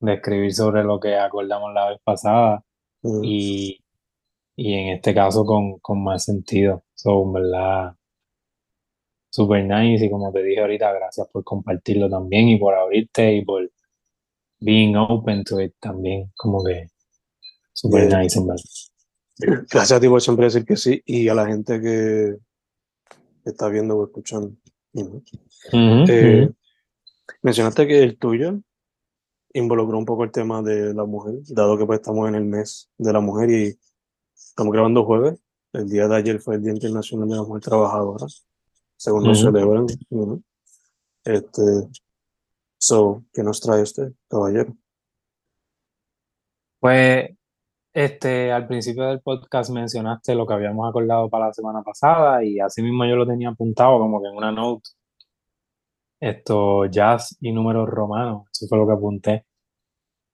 de, 0.00 0.14
escribir 0.14 0.52
sobre 0.54 0.82
lo 0.84 0.98
que 0.98 1.16
acordamos 1.16 1.72
la 1.74 1.90
vez 1.90 2.00
pasada 2.04 2.64
mm. 3.02 3.24
y 3.24 3.80
y 4.62 4.74
en 4.74 4.88
este 4.96 5.14
caso 5.14 5.46
con, 5.46 5.78
con 5.78 6.04
más 6.04 6.24
sentido. 6.24 6.84
Son 7.02 7.32
verdad, 7.32 7.94
super 9.30 9.64
nice 9.64 10.04
y 10.04 10.10
como 10.10 10.32
te 10.32 10.42
dije 10.42 10.60
ahorita, 10.60 10.92
gracias 10.92 11.28
por 11.28 11.44
compartirlo 11.44 12.08
también 12.10 12.48
y 12.48 12.58
por 12.58 12.74
abrirte 12.74 13.34
y 13.34 13.44
por 13.44 13.70
being 14.60 14.94
open 14.96 15.44
to 15.44 15.60
it 15.60 15.74
también, 15.80 16.30
como 16.36 16.64
que 16.64 16.88
super 17.72 18.04
nice 18.04 18.38
en 18.38 18.46
verdad. 18.46 18.62
Gracias 19.70 19.92
a 19.92 20.00
ti 20.00 20.08
por 20.08 20.20
siempre 20.20 20.46
decir 20.46 20.64
que 20.64 20.76
sí 20.76 21.02
y 21.06 21.28
a 21.28 21.34
la 21.34 21.46
gente 21.46 21.80
que 21.80 22.36
está 23.44 23.68
viendo 23.68 23.96
o 23.96 24.04
escuchando. 24.04 24.52
Eh, 25.72 26.50
mencionaste 27.42 27.86
que 27.86 28.02
el 28.02 28.18
tuyo 28.18 28.60
involucró 29.54 29.96
un 29.96 30.04
poco 30.04 30.24
el 30.24 30.32
tema 30.32 30.62
de 30.62 30.92
la 30.92 31.04
mujer, 31.04 31.36
dado 31.48 31.78
que 31.78 31.86
pues 31.86 32.00
estamos 32.00 32.28
en 32.28 32.34
el 32.34 32.44
mes 32.44 32.90
de 32.98 33.12
la 33.12 33.20
mujer 33.20 33.50
y 33.50 33.78
Estamos 34.60 34.72
grabando 34.72 35.04
jueves. 35.04 35.38
El 35.72 35.88
día 35.88 36.08
de 36.08 36.16
ayer 36.16 36.40
fue 36.40 36.56
el 36.56 36.62
Día 36.62 36.72
Internacional 36.72 37.28
de 37.28 37.36
la 37.36 37.42
Mujer 37.42 37.62
Trabajadora, 37.62 38.26
según 38.96 39.28
lo 39.28 39.34
celebran. 39.34 39.86
Este, 41.24 41.62
so, 42.76 43.24
¿qué 43.32 43.42
nos 43.42 43.60
trae 43.60 43.82
usted, 43.82 44.12
caballero? 44.28 44.76
Pues, 46.80 47.30
este, 47.92 48.50
al 48.50 48.66
principio 48.66 49.04
del 49.04 49.20
podcast 49.20 49.70
mencionaste 49.70 50.34
lo 50.34 50.46
que 50.46 50.54
habíamos 50.54 50.88
acordado 50.88 51.28
para 51.28 51.46
la 51.46 51.52
semana 51.52 51.82
pasada 51.82 52.42
y 52.44 52.58
así 52.58 52.82
mismo 52.82 53.04
yo 53.04 53.16
lo 53.16 53.26
tenía 53.26 53.50
apuntado 53.50 53.98
como 53.98 54.20
que 54.20 54.28
en 54.28 54.36
una 54.36 54.50
note. 54.50 54.90
Esto, 56.20 56.86
jazz 56.86 57.36
y 57.40 57.52
números 57.52 57.88
romanos, 57.88 58.48
eso 58.52 58.66
fue 58.68 58.78
lo 58.78 58.86
que 58.86 58.92
apunté. 58.92 59.46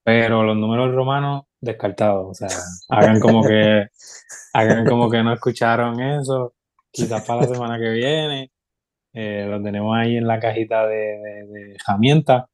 Pero 0.03 0.43
los 0.43 0.55
números 0.57 0.93
romanos 0.95 1.46
descartados, 1.61 2.27
o 2.29 2.33
sea, 2.33 2.49
hagan 2.89 3.19
como 3.19 3.43
que 3.43 3.87
hagan 4.53 4.85
como 4.85 5.09
que 5.09 5.23
no 5.23 5.33
escucharon 5.33 5.99
eso, 6.01 6.53
quizás 6.91 7.25
para 7.25 7.41
la 7.41 7.47
semana 7.47 7.79
que 7.79 7.89
viene, 7.89 8.51
eh, 9.13 9.47
lo 9.49 9.61
tenemos 9.63 9.95
ahí 9.97 10.17
en 10.17 10.27
la 10.27 10.39
cajita 10.39 10.85
de, 10.87 11.75
herramientas. 11.75 12.45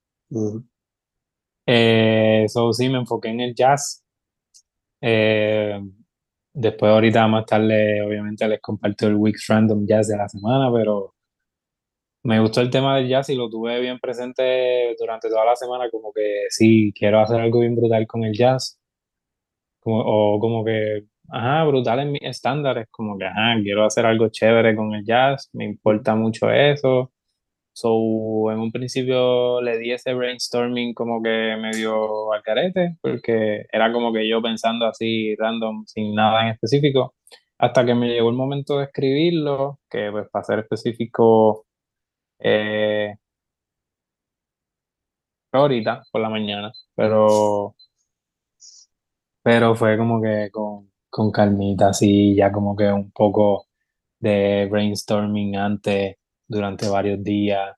Eh, 1.65 2.45
so, 2.47 2.71
sí, 2.73 2.89
me 2.89 2.99
enfoqué 2.99 3.29
en 3.29 3.41
el 3.41 3.55
jazz. 3.55 4.03
Eh, 5.01 5.79
después 6.53 6.91
ahorita 6.91 7.27
más 7.27 7.45
tarde, 7.45 8.01
obviamente, 8.01 8.47
les 8.47 8.61
comparto 8.61 9.07
el 9.07 9.15
Week's 9.15 9.45
Random 9.47 9.85
Jazz 9.85 10.07
de 10.07 10.17
la 10.17 10.29
semana, 10.29 10.71
pero 10.73 11.13
me 12.23 12.39
gustó 12.39 12.61
el 12.61 12.69
tema 12.69 12.95
del 12.95 13.09
jazz 13.09 13.29
y 13.29 13.35
lo 13.35 13.49
tuve 13.49 13.81
bien 13.81 13.99
presente 13.99 14.95
durante 14.97 15.29
toda 15.29 15.45
la 15.45 15.55
semana, 15.57 15.89
como 15.91 16.13
que 16.13 16.45
sí, 16.49 16.93
quiero 16.97 17.19
hacer 17.19 17.41
algo 17.41 17.59
bien 17.59 17.75
brutal 17.75 18.07
con 18.07 18.23
el 18.23 18.33
jazz, 18.33 18.79
como, 19.83 20.01
o 20.05 20.39
como 20.39 20.63
que, 20.65 21.03
ajá, 21.29 21.63
brutal 21.65 21.99
en 21.99 22.11
mis 22.13 22.23
estándares, 22.23 22.87
como 22.91 23.17
que, 23.17 23.25
ajá, 23.25 23.55
quiero 23.63 23.85
hacer 23.85 24.05
algo 24.05 24.29
chévere 24.29 24.75
con 24.75 24.93
el 24.93 25.05
jazz, 25.05 25.49
me 25.53 25.65
importa 25.65 26.15
mucho 26.15 26.49
eso. 26.51 27.11
So, 27.75 28.51
en 28.51 28.59
un 28.59 28.71
principio 28.71 29.61
le 29.61 29.79
di 29.79 29.91
ese 29.93 30.13
brainstorming 30.13 30.93
como 30.93 31.21
que 31.23 31.57
medio 31.59 32.31
al 32.33 32.43
carete, 32.43 32.97
porque 33.01 33.65
era 33.71 33.91
como 33.91 34.13
que 34.13 34.27
yo 34.29 34.41
pensando 34.43 34.85
así 34.85 35.35
random, 35.37 35.83
sin 35.87 36.13
nada 36.15 36.43
en 36.43 36.49
específico, 36.49 37.15
hasta 37.57 37.85
que 37.85 37.95
me 37.95 38.09
llegó 38.09 38.29
el 38.29 38.35
momento 38.35 38.77
de 38.79 38.85
escribirlo, 38.85 39.79
que 39.89 40.09
pues 40.11 40.29
para 40.31 40.43
ser 40.45 40.59
específico 40.59 41.65
eh, 42.39 43.15
ahorita 45.51 46.03
por 46.11 46.21
la 46.21 46.29
mañana, 46.29 46.71
pero, 46.95 47.75
pero 49.43 49.75
fue 49.75 49.97
como 49.97 50.21
que 50.21 50.49
con, 50.51 50.91
con 51.09 51.31
calmita, 51.31 51.89
así 51.89 52.35
ya 52.35 52.51
como 52.51 52.75
que 52.75 52.91
un 52.91 53.11
poco 53.11 53.67
de 54.19 54.67
brainstorming 54.71 55.57
antes, 55.57 56.15
durante 56.47 56.87
varios 56.89 57.23
días. 57.23 57.75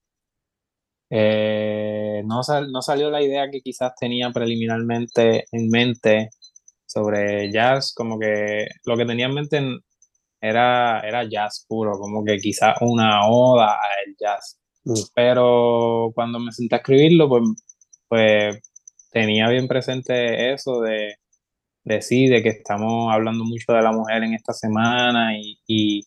Eh, 1.10 2.24
no, 2.26 2.42
no 2.72 2.82
salió 2.82 3.10
la 3.10 3.22
idea 3.22 3.50
que 3.50 3.62
quizás 3.62 3.94
tenía 4.00 4.32
preliminarmente 4.32 5.46
en 5.52 5.70
mente 5.70 6.30
sobre 6.86 7.52
jazz, 7.52 7.94
como 7.96 8.20
que 8.20 8.68
lo 8.86 8.98
que 8.98 9.06
tenía 9.06 9.26
en 9.28 9.34
mente 9.34 9.62
era, 10.42 11.02
era 11.02 11.24
jazz 11.28 11.66
puro, 11.68 11.94
como 12.00 12.24
que 12.24 12.38
quizás 12.38 12.78
una 12.82 13.28
oda 13.28 13.74
al 13.74 14.16
jazz. 14.20 14.60
Mm. 14.84 14.94
Pero 15.16 16.12
cuando 16.14 16.40
me 16.40 16.52
senté 16.52 16.76
a 16.76 16.78
escribirlo, 16.80 17.30
pues, 17.30 17.44
pues 18.08 18.62
tenía 19.12 19.50
bien 19.50 19.68
presente 19.68 20.54
eso 20.54 20.82
de, 20.82 21.16
de 21.86 22.02
sí, 22.02 22.28
de 22.28 22.44
que 22.44 22.50
estamos 22.50 23.14
hablando 23.14 23.46
mucho 23.46 23.74
de 23.74 23.82
la 23.82 23.92
mujer 23.94 24.24
en 24.24 24.34
esta 24.34 24.54
semana 24.54 25.38
y, 25.38 25.60
y, 25.68 26.02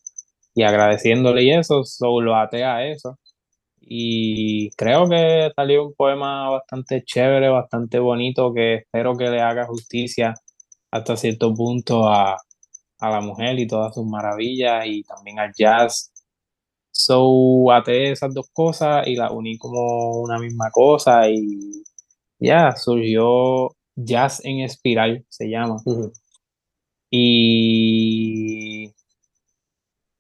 y 0.55 0.63
agradeciéndole 0.65 1.45
y 1.45 1.53
eso, 1.53 1.85
solo 1.85 2.21
lo 2.23 2.37
até 2.37 2.65
a 2.65 2.87
eso. 2.87 3.19
Y 3.81 4.71
creo 4.73 5.09
que 5.09 5.51
salió 5.57 5.87
un 5.87 5.95
poema 5.95 6.51
bastante 6.51 7.03
chévere, 7.05 7.49
bastante 7.51 7.99
bonito, 8.01 8.53
que 8.55 8.77
espero 8.77 9.17
que 9.17 9.31
le 9.31 9.41
haga 9.41 9.67
justicia 9.67 10.35
hasta 10.91 11.17
cierto 11.17 11.55
punto 11.55 12.09
a, 12.09 12.37
a 13.01 13.11
la 13.11 13.21
mujer 13.21 13.59
y 13.59 13.67
todas 13.67 13.95
sus 13.95 14.07
maravillas 14.07 14.85
y 14.87 15.03
también 15.05 15.39
al 15.41 15.53
jazz. 15.57 16.13
So, 16.93 17.71
até 17.73 18.13
esas 18.13 18.35
dos 18.35 18.49
cosas 18.53 19.07
y 19.07 19.17
las 19.17 19.31
uní 19.33 19.59
como 19.59 20.21
una 20.21 20.39
misma 20.39 20.71
cosa 20.73 21.29
y 21.31 21.83
ya, 22.41 22.73
surgió 22.77 23.71
Jazz 24.05 24.41
en 24.45 24.61
Espiral, 24.61 25.25
se 25.29 25.49
llama. 25.51 25.77
Y 27.11 28.93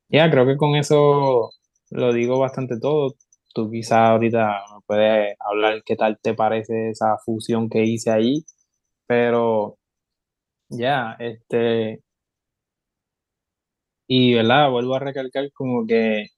ya, 0.09 0.31
creo 0.31 0.47
que 0.47 0.57
con 0.57 0.75
eso 0.77 1.51
lo 1.91 2.13
digo 2.13 2.39
bastante 2.39 2.79
todo. 2.81 3.15
Tú 3.55 3.71
quizás 3.71 4.11
ahorita 4.11 4.63
me 4.75 4.81
puedes 4.87 5.37
hablar 5.41 5.83
qué 5.85 5.97
tal 5.97 6.19
te 6.23 6.35
parece 6.35 6.91
esa 6.91 7.19
fusión 7.25 7.69
que 7.69 7.85
hice 7.85 8.11
ahí, 8.11 8.45
pero 9.07 9.79
ya, 10.71 11.17
este, 11.21 12.03
y 14.09 14.35
verdad, 14.35 14.71
vuelvo 14.71 14.97
a 14.97 15.01
recalcar 15.01 15.51
como 15.53 15.87
que 15.87 16.29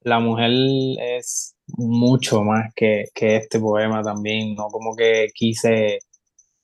la 0.00 0.20
mujer 0.20 0.50
es 1.00 1.56
mucho 1.66 2.42
más 2.42 2.72
que, 2.74 3.04
que 3.14 3.36
este 3.36 3.58
poema 3.60 4.02
también, 4.02 4.54
¿no? 4.54 4.66
Como 4.68 4.94
que 4.96 5.28
quise 5.34 6.00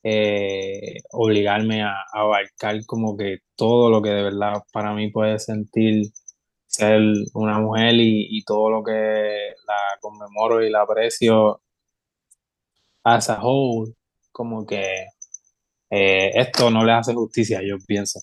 eh, 0.03 1.01
obligarme 1.13 1.83
a, 1.83 2.05
abarcar 2.13 2.85
como 2.87 3.17
que 3.17 3.39
todo 3.57 3.91
lo 3.91 4.03
que 4.03 4.11
de 4.11 4.23
verdad 4.23 4.63
para 4.73 4.95
mí 4.95 5.11
puede 5.11 5.39
sentir 5.39 6.11
ser 6.67 7.01
una 7.35 7.59
mujer 7.61 7.95
y, 7.97 8.43
todo 8.45 8.71
lo 8.71 8.85
que 8.85 8.93
la 9.67 9.99
conmemoro 10.01 10.63
y 10.63 10.71
la 10.71 10.83
aprecio 10.83 11.61
as 13.05 13.31
a 13.31 13.43
whole, 13.43 13.95
como 14.31 14.67
que 14.67 15.07
eh, 15.91 16.31
esto 16.35 16.71
no 16.71 16.85
le 16.85 16.93
hace 16.93 17.15
justicia, 17.15 17.61
yo 17.63 17.77
pienso. 17.87 18.21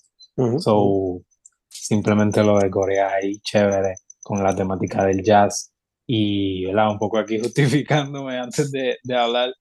So, 0.58 1.22
simplemente 1.68 2.42
lo 2.42 2.58
decoré 2.58 3.00
ahí, 3.00 3.38
chévere, 3.40 3.94
con 4.22 4.42
la 4.42 4.54
temática 4.54 5.04
del 5.04 5.22
jazz 5.22 5.72
y 6.06 6.66
un 6.66 6.98
poco 6.98 7.18
aquí 7.18 7.38
justificándome 7.42 8.38
antes 8.38 8.70
de, 8.70 8.96
de 9.02 9.16
hablar, 9.16 9.52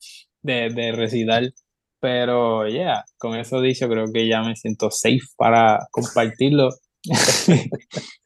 de, 0.42 0.70
de 0.70 0.92
recitar 0.92 1.44
pero, 2.06 2.68
yeah, 2.68 3.04
con 3.18 3.36
eso 3.36 3.60
dicho, 3.62 3.90
creo 3.90 4.06
que 4.14 4.28
ya 4.28 4.44
me 4.44 4.56
siento 4.56 4.92
safe 4.92 5.26
para 5.36 5.88
compartirlo. 5.90 6.70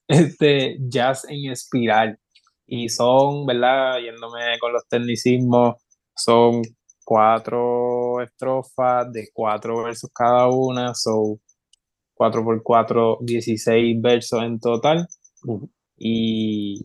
este 0.10 0.78
jazz 0.82 1.26
en 1.30 1.50
espiral. 1.50 2.20
Y 2.68 2.90
son, 2.90 3.46
¿verdad? 3.46 4.00
Yéndome 4.04 4.60
con 4.60 4.74
los 4.74 4.86
tecnicismos, 4.90 5.78
son 6.14 6.62
cuatro 7.06 8.22
estrofas 8.22 9.10
de 9.14 9.30
cuatro 9.32 9.82
versos 9.86 10.10
cada 10.14 10.50
una, 10.50 10.94
son 10.94 11.40
cuatro 12.14 12.44
por 12.44 12.62
cuatro, 12.62 13.18
16 13.22 14.02
versos 14.02 14.44
en 14.44 14.60
total. 14.60 15.08
Y 15.96 16.84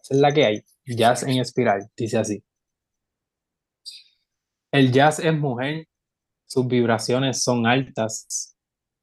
esa 0.00 0.14
es 0.14 0.20
la 0.20 0.32
que 0.32 0.44
hay. 0.44 0.60
Jazz 0.86 1.24
en 1.24 1.40
espiral, 1.40 1.90
dice 1.96 2.18
así. 2.18 2.40
El 4.70 4.92
jazz 4.92 5.18
es 5.18 5.36
mujer 5.36 5.88
sus 6.46 6.66
vibraciones 6.66 7.42
son 7.42 7.66
altas. 7.66 8.56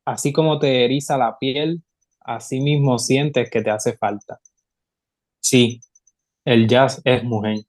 Así 0.06 0.34
como 0.34 0.60
te 0.60 0.86
eriza 0.86 1.18
la 1.18 1.38
piel, 1.40 1.84
así 2.22 2.62
mismo 2.62 3.00
sientes 3.00 3.50
que 3.50 3.62
te 3.62 3.72
hace 3.72 3.98
falta. 3.98 4.40
Sí, 5.42 5.80
el 6.46 6.68
jazz 6.68 7.02
es 7.06 7.24
mujer. 7.24 7.60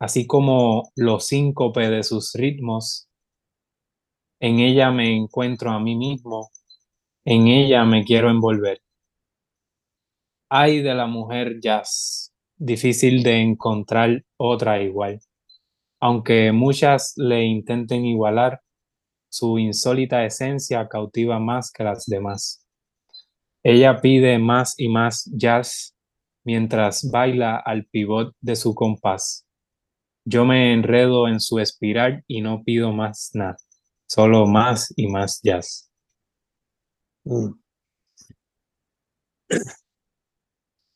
Así 0.00 0.26
como 0.26 0.90
los 0.94 1.26
síncope 1.26 1.88
de 1.88 2.02
sus 2.02 2.32
ritmos, 2.34 3.08
en 4.40 4.60
ella 4.60 4.90
me 4.90 5.16
encuentro 5.16 5.70
a 5.70 5.80
mí 5.80 5.96
mismo, 5.96 6.50
en 7.24 7.48
ella 7.48 7.84
me 7.84 8.04
quiero 8.04 8.30
envolver. 8.30 8.80
Ay 10.50 10.80
de 10.80 10.94
la 10.94 11.06
mujer 11.06 11.60
jazz, 11.60 12.32
difícil 12.56 13.22
de 13.22 13.40
encontrar 13.40 14.24
otra 14.36 14.80
igual. 14.82 15.20
Aunque 16.00 16.52
muchas 16.52 17.14
le 17.16 17.44
intenten 17.44 18.04
igualar, 18.04 18.60
su 19.28 19.58
insólita 19.58 20.24
esencia 20.24 20.88
cautiva 20.88 21.38
más 21.38 21.70
que 21.72 21.84
las 21.84 22.06
demás. 22.06 22.66
Ella 23.62 24.00
pide 24.00 24.38
más 24.38 24.74
y 24.78 24.88
más 24.88 25.30
jazz 25.34 25.94
mientras 26.44 27.10
baila 27.10 27.56
al 27.56 27.86
pivot 27.86 28.34
de 28.40 28.56
su 28.56 28.74
compás. 28.74 29.46
Yo 30.24 30.44
me 30.44 30.72
enredo 30.72 31.28
en 31.28 31.40
su 31.40 31.58
espiral 31.58 32.24
y 32.26 32.40
no 32.40 32.62
pido 32.64 32.92
más 32.92 33.30
nada, 33.34 33.56
solo 34.06 34.46
más 34.46 34.92
y 34.96 35.08
más 35.08 35.40
jazz. 35.42 35.90
Mm. 37.24 37.52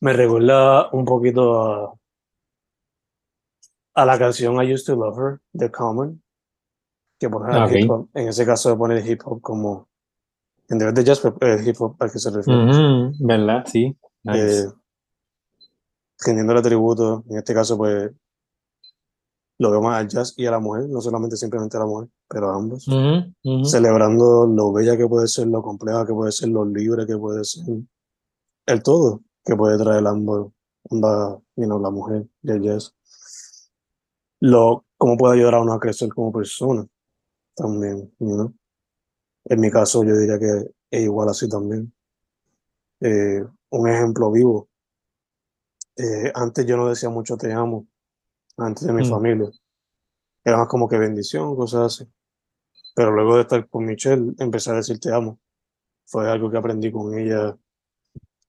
Me 0.03 0.13
recuerda 0.15 0.89
un 0.93 1.05
poquito 1.05 1.63
a 1.63 2.00
a 3.95 4.05
la 4.05 4.19
canción 4.19 4.55
I 4.63 4.73
Used 4.73 4.87
to 4.87 4.97
Love 4.97 5.19
Her 5.19 5.41
de 5.53 5.71
Common, 5.71 6.23
que 7.19 7.27
el 7.27 7.77
hip 7.77 7.91
hop. 7.91 8.09
En 8.15 8.29
ese 8.29 8.47
caso 8.47 8.77
pone 8.79 8.99
el 8.99 9.09
hip 9.09 9.21
hop 9.25 9.41
como 9.41 9.89
en 10.69 10.79
vez 10.79 10.95
de 10.95 11.05
jazz, 11.05 11.21
pues, 11.21 11.35
el 11.41 11.67
hip 11.67 11.77
hop 11.81 11.97
al 11.99 12.13
que 12.13 12.19
se 12.19 12.31
refiere. 12.31 13.13
¿Verdad? 13.19 13.65
Sí. 13.67 13.97
Nice. 14.23 14.65
Eh, 14.65 14.69
tributo, 16.63 17.25
en 17.29 17.39
este 17.39 17.53
caso, 17.55 17.77
pues 17.77 18.13
lo 19.59 19.71
veo 19.71 19.83
más 19.83 20.01
al 20.01 20.09
jazz 20.09 20.33
y 20.37 20.47
a 20.47 20.53
la 20.53 20.61
mujer, 20.61 20.89
no 20.89 21.01
solamente 21.01 21.37
simplemente 21.37 21.77
a 21.77 21.81
la 21.81 21.87
mujer, 21.87 22.09
pero 22.29 22.51
a 22.51 22.57
ambos. 22.57 22.87
Celebrando 23.65 24.47
lo 24.47 24.73
bella 24.73 24.97
que 24.97 25.07
puede 25.07 25.29
ser, 25.29 25.49
lo 25.49 25.61
compleja 25.63 26.07
que 26.07 26.15
puede 26.15 26.33
ser, 26.33 26.49
lo 26.49 26.65
libre 26.65 27.07
que 27.07 27.19
puede 27.19 27.45
ser, 27.45 27.65
el 28.67 28.83
todo 28.83 29.21
que 29.45 29.57
puede 29.57 29.77
traer 29.77 30.07
ambos, 30.07 30.53
onda, 30.89 31.39
you 31.57 31.79
la 31.79 31.91
mujer 31.91 32.27
y 32.43 32.51
el 32.53 32.63
jazz 32.63 32.95
lo, 34.41 34.87
cómo 34.97 35.17
puede 35.17 35.35
ayudar 35.37 35.55
a 35.55 35.61
uno 35.61 35.75
a 35.75 35.81
crecer 35.81 36.09
como 36.11 36.33
persona 36.33 36.87
también, 37.55 38.13
¿no? 38.19 38.55
En 39.45 39.61
mi 39.61 39.71
caso, 39.71 40.05
yo 40.05 40.17
diría 40.17 40.39
que 40.39 40.71
es 40.91 41.03
igual 41.03 41.29
así 41.29 41.49
también. 41.49 41.93
Eh, 43.01 43.43
un 43.71 43.89
ejemplo 43.89 44.31
vivo. 44.31 44.69
Eh, 45.97 46.33
antes 46.35 46.67
yo 46.67 46.77
no 46.77 46.89
decía 46.89 47.09
mucho 47.09 47.37
te 47.37 47.53
amo, 47.53 47.87
antes 48.57 48.87
de 48.87 48.93
mi 48.93 49.07
mm. 49.07 49.11
familia. 49.11 49.51
Era 50.45 50.59
más 50.59 50.69
como 50.69 50.89
que 50.89 50.99
bendición, 50.99 51.55
cosas 51.57 51.95
así. 51.95 52.11
Pero 52.95 53.13
luego 53.13 53.37
de 53.37 53.43
estar 53.43 53.69
con 53.69 53.85
Michelle, 53.87 54.35
empecé 54.39 54.71
a 54.71 54.75
decir 54.75 54.99
te 54.99 55.13
amo. 55.13 55.39
Fue 56.07 56.29
algo 56.31 56.51
que 56.51 56.59
aprendí 56.59 56.91
con 56.91 57.17
ella. 57.19 57.57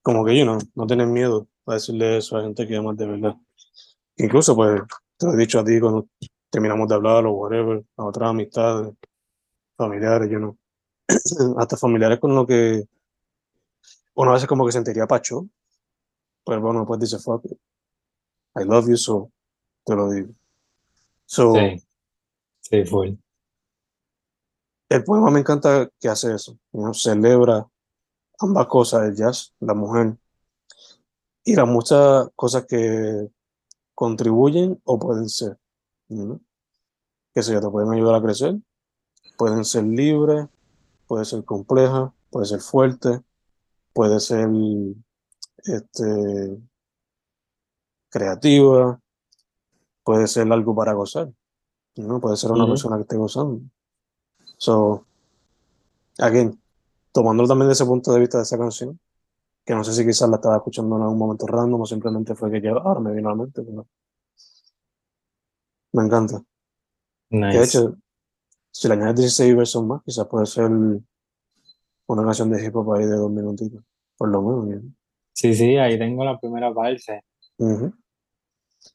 Como 0.02 0.24
que 0.24 0.44
no 0.44 0.86
tener 0.86 1.06
miedo 1.06 1.48
a 1.66 1.74
decirle 1.74 2.18
eso 2.18 2.36
a 2.36 2.42
gente 2.42 2.66
que 2.66 2.76
amas 2.76 2.96
de 2.96 3.06
verdad. 3.06 3.34
Incluso, 4.16 4.54
pues, 4.56 4.80
te 5.22 5.28
lo 5.28 5.34
he 5.34 5.36
dicho 5.36 5.60
a 5.60 5.64
ti 5.64 5.78
cuando 5.78 6.08
terminamos 6.50 6.88
de 6.88 6.94
hablar 6.96 7.24
o 7.26 7.32
whatever, 7.32 7.84
a 7.96 8.04
otras 8.04 8.30
amistades, 8.30 8.92
familiares, 9.76 10.28
yo 10.28 10.40
no. 10.40 10.58
Hasta 11.58 11.76
familiares 11.76 12.18
con 12.18 12.34
lo 12.34 12.44
que 12.44 12.82
uno 14.14 14.30
a 14.30 14.34
veces 14.34 14.48
como 14.48 14.66
que 14.66 14.72
sentiría 14.72 15.06
pacho, 15.06 15.46
pero 16.44 16.60
bueno, 16.60 16.84
pues 16.84 16.98
dice, 16.98 17.18
fuck 17.20 17.44
it. 17.44 17.58
I 18.56 18.64
love 18.64 18.88
you, 18.88 18.96
so 18.96 19.30
te 19.84 19.94
lo 19.94 20.10
digo. 20.10 20.32
So, 21.24 21.54
sí, 21.54 21.82
sí, 22.60 22.84
fue. 22.84 23.16
El 24.88 25.04
poema 25.04 25.30
me 25.30 25.38
encanta 25.38 25.88
que 26.00 26.08
hace 26.08 26.34
eso, 26.34 26.58
¿no? 26.72 26.92
celebra 26.92 27.66
ambas 28.40 28.66
cosas, 28.66 29.08
el 29.08 29.14
jazz, 29.14 29.54
la 29.60 29.72
mujer, 29.72 30.16
y 31.44 31.54
las 31.54 31.68
muchas 31.68 32.28
cosas 32.34 32.66
que 32.66 33.30
contribuyen 33.94 34.80
o 34.84 34.98
pueden 34.98 35.28
ser. 35.28 35.58
Que 37.34 37.42
se 37.42 37.58
te 37.58 37.68
pueden 37.68 37.92
ayudar 37.92 38.16
a 38.16 38.22
crecer, 38.22 38.58
pueden 39.38 39.64
ser 39.64 39.84
libres, 39.84 40.46
puede 41.06 41.24
ser 41.24 41.44
compleja, 41.44 42.12
puede 42.30 42.46
ser 42.46 42.60
fuerte, 42.60 43.22
puede 43.92 44.20
ser 44.20 44.48
este, 45.64 46.58
creativa, 48.10 49.00
puede 50.04 50.26
ser 50.26 50.50
algo 50.52 50.74
para 50.74 50.92
gozar, 50.92 51.32
¿no? 51.96 52.20
Puede 52.20 52.36
ser 52.36 52.50
una 52.50 52.66
persona 52.66 52.96
que 52.96 53.02
esté 53.02 53.16
gozando. 53.16 53.62
So, 54.58 55.06
again, 56.18 56.60
tomándolo 57.12 57.48
también 57.48 57.68
desde 57.68 57.82
ese 57.82 57.88
punto 57.88 58.12
de 58.12 58.20
vista 58.20 58.38
de 58.38 58.44
esa 58.44 58.58
canción, 58.58 58.98
que 59.64 59.74
no 59.74 59.84
sé 59.84 59.92
si 59.92 60.04
quizás 60.04 60.28
la 60.28 60.36
estaba 60.36 60.56
escuchando 60.56 60.96
en 60.96 61.02
algún 61.02 61.18
momento 61.18 61.46
random 61.46 61.80
o 61.82 61.86
simplemente 61.86 62.34
fue 62.34 62.50
que 62.50 62.60
ya 62.60 62.70
ahora 62.72 63.00
me 63.00 63.12
vino 63.12 63.28
a 63.28 63.32
la 63.32 63.42
mente, 63.42 63.62
pero 63.62 63.86
me 65.92 66.04
encanta. 66.04 66.42
de 67.52 67.64
hecho, 67.64 67.96
si 68.70 68.88
le 68.88 68.94
añades 68.94 69.16
16 69.16 69.56
versos 69.56 69.84
más, 69.84 70.02
quizás 70.04 70.26
puede 70.26 70.46
ser 70.46 70.70
una 70.70 72.24
canción 72.24 72.50
de 72.50 72.64
hip 72.64 72.74
hop 72.76 72.92
ahí 72.94 73.04
de 73.04 73.16
dos 73.16 73.30
minutitos, 73.30 73.82
por 74.16 74.28
lo 74.28 74.42
menos. 74.42 74.82
Sí, 75.32 75.54
sí, 75.54 75.76
ahí 75.76 75.98
tengo 75.98 76.24
la 76.24 76.38
primera 76.38 76.72
parte. 76.74 77.22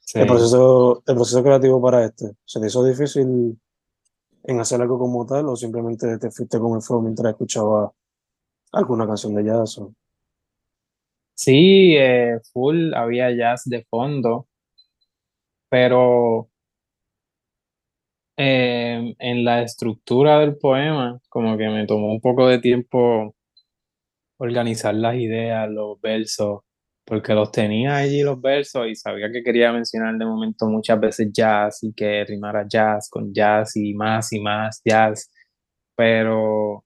Sí. 0.01 0.19
El 0.19 0.27
proceso, 0.27 1.03
el 1.05 1.15
proceso 1.15 1.43
creativo 1.43 1.81
para 1.81 2.03
este, 2.05 2.35
¿se 2.45 2.59
te 2.59 2.67
hizo 2.67 2.83
difícil 2.83 3.59
en 4.43 4.59
hacer 4.59 4.81
algo 4.81 4.97
como 4.99 5.25
tal 5.25 5.47
o 5.49 5.55
simplemente 5.55 6.17
te 6.17 6.31
fuiste 6.31 6.59
con 6.59 6.75
el 6.75 6.81
flow 6.81 7.01
mientras 7.01 7.31
escuchaba 7.31 7.91
alguna 8.71 9.05
canción 9.07 9.33
de 9.35 9.43
jazz? 9.45 9.77
o- 9.77 9.93
Sí, 11.39 11.95
eh, 11.95 12.39
full, 12.51 12.93
había 12.95 13.29
jazz 13.31 13.63
de 13.65 13.85
fondo, 13.89 14.47
pero 15.69 16.49
eh, 18.37 19.15
en 19.19 19.43
la 19.45 19.61
estructura 19.63 20.39
del 20.39 20.57
poema, 20.57 21.19
como 21.29 21.57
que 21.57 21.67
me 21.69 21.87
tomó 21.87 22.11
un 22.13 22.21
poco 22.21 22.47
de 22.47 22.59
tiempo 22.59 23.33
organizar 24.39 24.93
las 24.95 25.15
ideas, 25.15 25.69
los 25.69 25.99
versos, 26.01 26.61
porque 27.05 27.33
los 27.33 27.51
tenía 27.51 27.97
allí 27.97 28.21
los 28.21 28.39
versos 28.41 28.87
y 28.87 28.95
sabía 28.95 29.31
que 29.31 29.43
quería 29.43 29.71
mencionar 29.71 30.15
de 30.17 30.25
momento 30.25 30.67
muchas 30.67 30.99
veces 30.99 31.29
jazz 31.33 31.83
y 31.83 31.93
que 31.93 32.23
rimara 32.25 32.65
jazz 32.67 33.09
con 33.09 33.33
jazz 33.33 33.75
y 33.77 33.93
más 33.93 34.31
y 34.33 34.39
más 34.39 34.81
jazz, 34.85 35.31
pero 35.95 36.83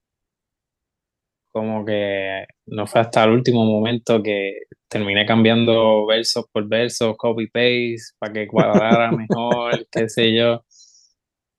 como 1.52 1.84
que 1.84 2.44
no 2.66 2.86
fue 2.86 3.00
hasta 3.02 3.24
el 3.24 3.30
último 3.30 3.64
momento 3.64 4.22
que 4.22 4.60
terminé 4.88 5.26
cambiando 5.26 6.06
versos 6.06 6.46
por 6.52 6.68
versos, 6.68 7.16
copy 7.16 7.46
paste, 7.48 7.96
para 8.18 8.32
que 8.32 8.46
cuadrara 8.48 9.12
mejor, 9.16 9.86
qué 9.90 10.08
sé 10.08 10.34
yo. 10.34 10.64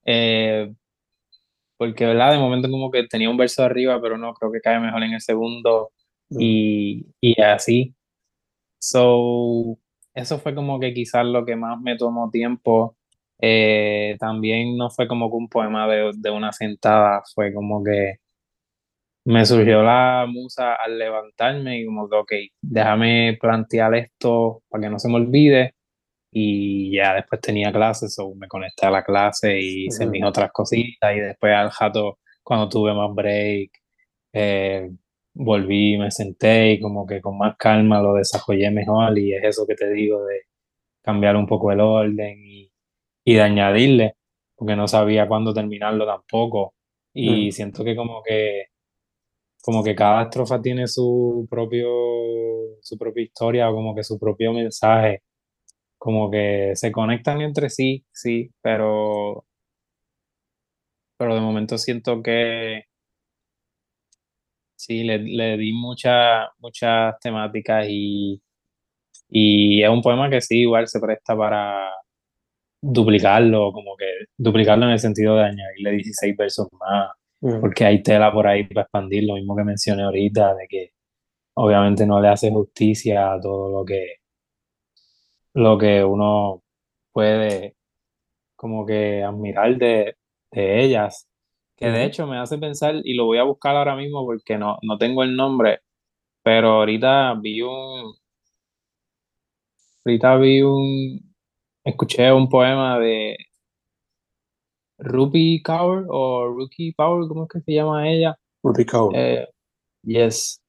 Eh, 0.06 0.73
porque, 1.77 2.06
¿verdad? 2.06 2.32
De 2.34 2.39
momento 2.39 2.69
como 2.69 2.91
que 2.91 3.08
tenía 3.08 3.29
un 3.29 3.38
verso 3.38 3.63
arriba, 3.63 3.99
pero 4.01 4.17
no, 4.17 4.34
creo 4.34 4.51
que 4.51 4.62
cae 4.62 4.79
mejor 4.79 5.03
en 5.03 5.13
el 5.13 5.21
segundo 5.21 5.91
Mm, 6.34 6.41
y, 6.41 7.06
y 7.21 7.41
así. 7.41 7.95
So, 8.79 9.77
eso 10.13 10.39
fue 10.39 10.56
como 10.56 10.79
que 10.79 10.93
quizás 10.93 11.25
lo 11.25 11.45
que 11.45 11.56
más 11.56 11.79
me 11.82 11.97
tomó 11.97 12.29
tiempo. 12.32 12.97
Eh, 13.39 14.17
también 14.19 14.77
no 14.77 14.89
fue 14.89 15.08
como 15.08 15.29
que 15.29 15.36
un 15.38 15.49
poema 15.49 15.88
de, 15.88 16.12
de 16.15 16.32
una 16.32 16.51
sentada, 16.53 17.23
fue 17.36 17.53
como 17.53 17.84
que 17.84 18.15
me 19.25 19.45
surgió 19.45 19.83
la 19.83 20.25
musa 20.29 20.75
al 20.75 20.97
levantarme 20.99 21.79
y 21.81 21.86
como 21.86 22.09
que, 22.09 22.15
ok, 22.17 22.31
déjame 22.69 23.38
plantear 23.39 23.95
esto 23.95 24.63
para 24.69 24.83
que 24.83 24.89
no 24.89 24.99
se 24.99 25.09
me 25.09 25.15
olvide. 25.15 25.75
Y 26.31 26.95
ya 26.95 27.15
después 27.15 27.41
tenía 27.41 27.71
clases, 27.71 28.17
o 28.19 28.36
me 28.36 28.47
conecté 28.47 28.86
a 28.88 28.91
la 28.91 29.03
clase 29.03 29.59
y 29.62 29.88
hice 29.88 30.07
mis 30.07 30.23
otras 30.25 30.51
cositas. 30.51 31.15
Y 31.15 31.19
después 31.21 31.53
al 31.55 31.69
jato, 31.71 32.19
cuando 32.43 32.69
tuve 32.69 32.93
más 32.93 33.13
break, 33.15 33.71
eh, 34.33 34.89
volví, 35.33 35.97
me 35.97 36.12
senté 36.12 36.73
y 36.73 36.81
como 36.81 37.05
que 37.07 37.21
con 37.21 37.38
más 37.38 37.55
calma 37.57 38.01
lo 38.01 38.15
desarrollé 38.15 38.71
mejor. 38.71 39.17
Y 39.19 39.33
es 39.36 39.43
eso 39.43 39.67
que 39.67 39.75
te 39.75 39.91
digo 39.93 40.25
de 40.25 40.41
cambiar 41.03 41.36
un 41.38 41.47
poco 41.47 41.71
el 41.71 41.81
orden 41.81 42.39
y, 42.45 42.71
y 43.25 43.36
de 43.36 43.41
añadirle, 43.41 44.15
porque 44.55 44.75
no 44.75 44.88
sabía 44.88 45.27
cuándo 45.27 45.53
terminarlo 45.53 46.05
tampoco. 46.05 46.75
mm, 47.25 47.47
Y 47.47 47.51
siento 47.53 47.83
que 47.83 47.95
como 47.95 48.23
que 48.23 48.67
como 49.63 49.84
que 49.84 49.95
cada 49.95 50.23
estrofa 50.23 50.62
tiene 50.62 50.88
su 50.88 51.47
propio, 51.49 51.88
su 52.82 52.97
propia 52.97 53.23
historia 53.23 53.69
o 53.69 53.73
como 53.76 53.95
que 53.95 54.04
su 54.04 54.19
propio 54.19 54.52
mensaje, 54.54 55.23
como 55.97 56.32
que 56.32 56.73
se 56.76 56.91
conectan 56.91 57.41
entre 57.41 57.69
sí, 57.69 58.06
sí, 58.13 58.52
pero, 58.62 59.45
pero 61.17 61.36
de 61.36 61.41
momento 61.41 61.78
siento 61.78 62.21
que 62.21 62.84
sí, 64.76 65.04
le, 65.04 65.19
le 65.19 65.58
di 65.58 65.73
muchas 65.73 66.47
muchas 66.60 67.15
temáticas 67.19 67.86
y, 67.89 68.41
y 69.30 69.84
es 69.84 69.89
un 69.89 70.02
poema 70.02 70.30
que 70.30 70.41
sí, 70.41 70.62
igual 70.62 70.88
se 70.88 70.99
presta 70.99 71.38
para 71.38 71.89
duplicarlo, 72.82 73.71
como 73.73 73.95
que 73.97 74.06
duplicarlo 74.38 74.86
en 74.86 74.91
el 74.93 74.99
sentido 74.99 75.36
de 75.38 75.45
añadirle 75.45 75.91
16 75.93 76.38
versos 76.38 76.67
más, 76.80 77.12
mm, 77.43 77.62
porque 77.62 77.86
hay 77.86 78.03
tela 78.03 78.32
por 78.34 78.47
ahí 78.47 78.65
para 78.65 78.84
expandir, 78.84 79.25
lo 79.25 79.36
mismo 79.36 79.56
que 79.56 79.63
mencioné 79.63 80.03
ahorita, 80.03 80.56
de 80.56 80.67
que 80.67 80.91
obviamente 81.56 82.06
no 82.08 82.21
le 82.21 82.29
hace 82.29 82.51
justicia 82.51 83.34
a 83.34 83.41
todo 83.41 83.71
lo 83.71 83.86
que 83.86 84.17
lo 85.53 85.77
que 85.77 86.03
uno 86.03 86.63
puede 87.12 87.75
como 88.56 88.86
que 88.86 89.23
admirar 89.23 89.77
de, 89.77 90.17
de 90.51 90.84
ellas, 90.84 91.29
que 91.77 91.88
de 91.88 92.06
hecho 92.06 92.27
me 92.27 92.38
hace 92.39 92.58
pensar, 92.58 92.95
y 93.03 93.15
lo 93.15 93.25
voy 93.25 93.39
a 93.39 93.43
buscar 93.43 93.75
ahora 93.75 93.95
mismo 93.95 94.25
porque 94.25 94.58
no, 94.58 94.77
no 94.84 94.97
tengo 94.97 95.23
el 95.23 95.36
nombre, 95.36 95.82
pero 96.43 96.71
ahorita 96.79 97.36
vi 97.41 97.62
un, 97.63 98.15
ahorita 100.06 100.38
vi 100.38 100.62
un, 100.62 101.36
escuché 101.84 102.32
un 102.32 102.49
poema 102.49 102.99
de 102.99 103.38
Ruby 104.97 105.62
Kaur 105.63 106.06
o 106.10 106.47
Rookie 106.47 106.93
Power, 106.93 107.27
¿cómo 107.27 107.43
es 107.43 107.49
que 107.49 107.62
se 107.62 107.73
llama 107.73 108.10
ella? 108.10 108.38
Ruby 108.63 108.86
Kaur. 108.86 109.12
Eh, 109.15 109.47
yes, 110.03 110.62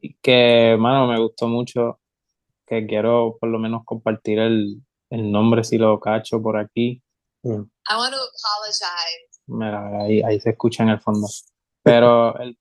y 0.00 0.14
que, 0.14 0.76
mano, 0.78 1.06
me 1.06 1.18
gustó 1.20 1.48
mucho, 1.48 2.00
que 2.66 2.86
quiero 2.86 3.36
por 3.40 3.48
lo 3.48 3.58
menos 3.58 3.82
compartir 3.84 4.38
el, 4.38 4.82
el 5.10 5.30
nombre 5.30 5.64
si 5.64 5.78
lo 5.78 5.98
cacho 6.00 6.42
por 6.42 6.58
aquí. 6.58 7.02
Mm, 7.42 7.62
I 7.88 7.96
want 7.96 8.12
to 8.12 8.18
apologize. 8.18 9.40
Mira, 9.46 10.02
ahí, 10.02 10.22
ahí 10.22 10.40
se 10.40 10.50
escucha 10.50 10.82
en 10.82 10.90
el 10.90 11.00
fondo. 11.00 11.26
Pero 11.82 12.36
el, 12.40 12.58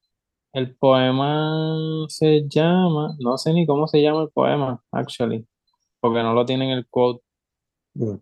el 0.53 0.75
poema 0.77 2.05
se 2.07 2.47
llama, 2.47 3.15
no 3.19 3.37
sé 3.37 3.51
ni 3.53 3.65
cómo 3.65 3.87
se 3.87 4.01
llama 4.01 4.21
el 4.21 4.29
poema, 4.29 4.81
actually, 4.91 5.45
porque 5.99 6.21
no 6.21 6.33
lo 6.33 6.45
tiene 6.45 6.65
en 6.71 6.77
el 6.77 6.87
quote. 6.87 7.23
mm, 7.95 8.15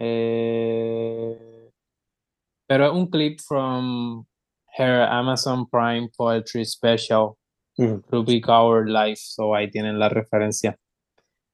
Eh, 0.00 1.47
pero 2.68 2.86
es 2.86 2.92
un 2.92 3.08
clip 3.08 3.40
from 3.40 4.26
her 4.78 5.02
Amazon 5.10 5.66
Prime 5.68 6.10
Poetry 6.16 6.64
Special, 6.66 7.36
mm, 7.78 8.02
Ruby 8.10 8.40
Kaur 8.40 8.88
Life, 8.88 9.22
so 9.22 9.54
ahí 9.56 9.70
tienen 9.70 9.98
la 9.98 10.08
referencia. 10.10 10.78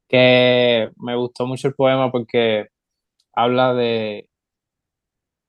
Que 0.09 0.90
me 0.98 1.16
gustó 1.16 1.46
mucho 1.46 1.68
el 1.68 1.74
poema 1.74 2.12
porque 2.12 2.68
habla 3.35 3.74
de 3.74 4.29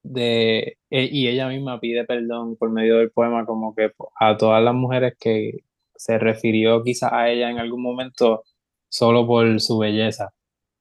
de, 0.03 0.77
e- 0.91 1.09
y 1.11 1.27
ella 1.27 1.47
misma 1.47 1.79
pide 1.79 2.05
perdón 2.05 2.55
por 2.57 2.69
medio 2.69 2.97
del 2.97 3.11
poema 3.11 3.45
como 3.45 3.73
que 3.73 3.91
a 4.19 4.37
todas 4.37 4.63
las 4.63 4.75
mujeres 4.75 5.15
que 5.19 5.61
se 5.95 6.19
refirió 6.19 6.83
quizás 6.83 7.11
a 7.13 7.29
ella 7.29 7.49
en 7.49 7.57
algún 7.59 7.81
momento 7.81 8.43
solo 8.89 9.25
por 9.25 9.59
su 9.59 9.79
belleza. 9.79 10.33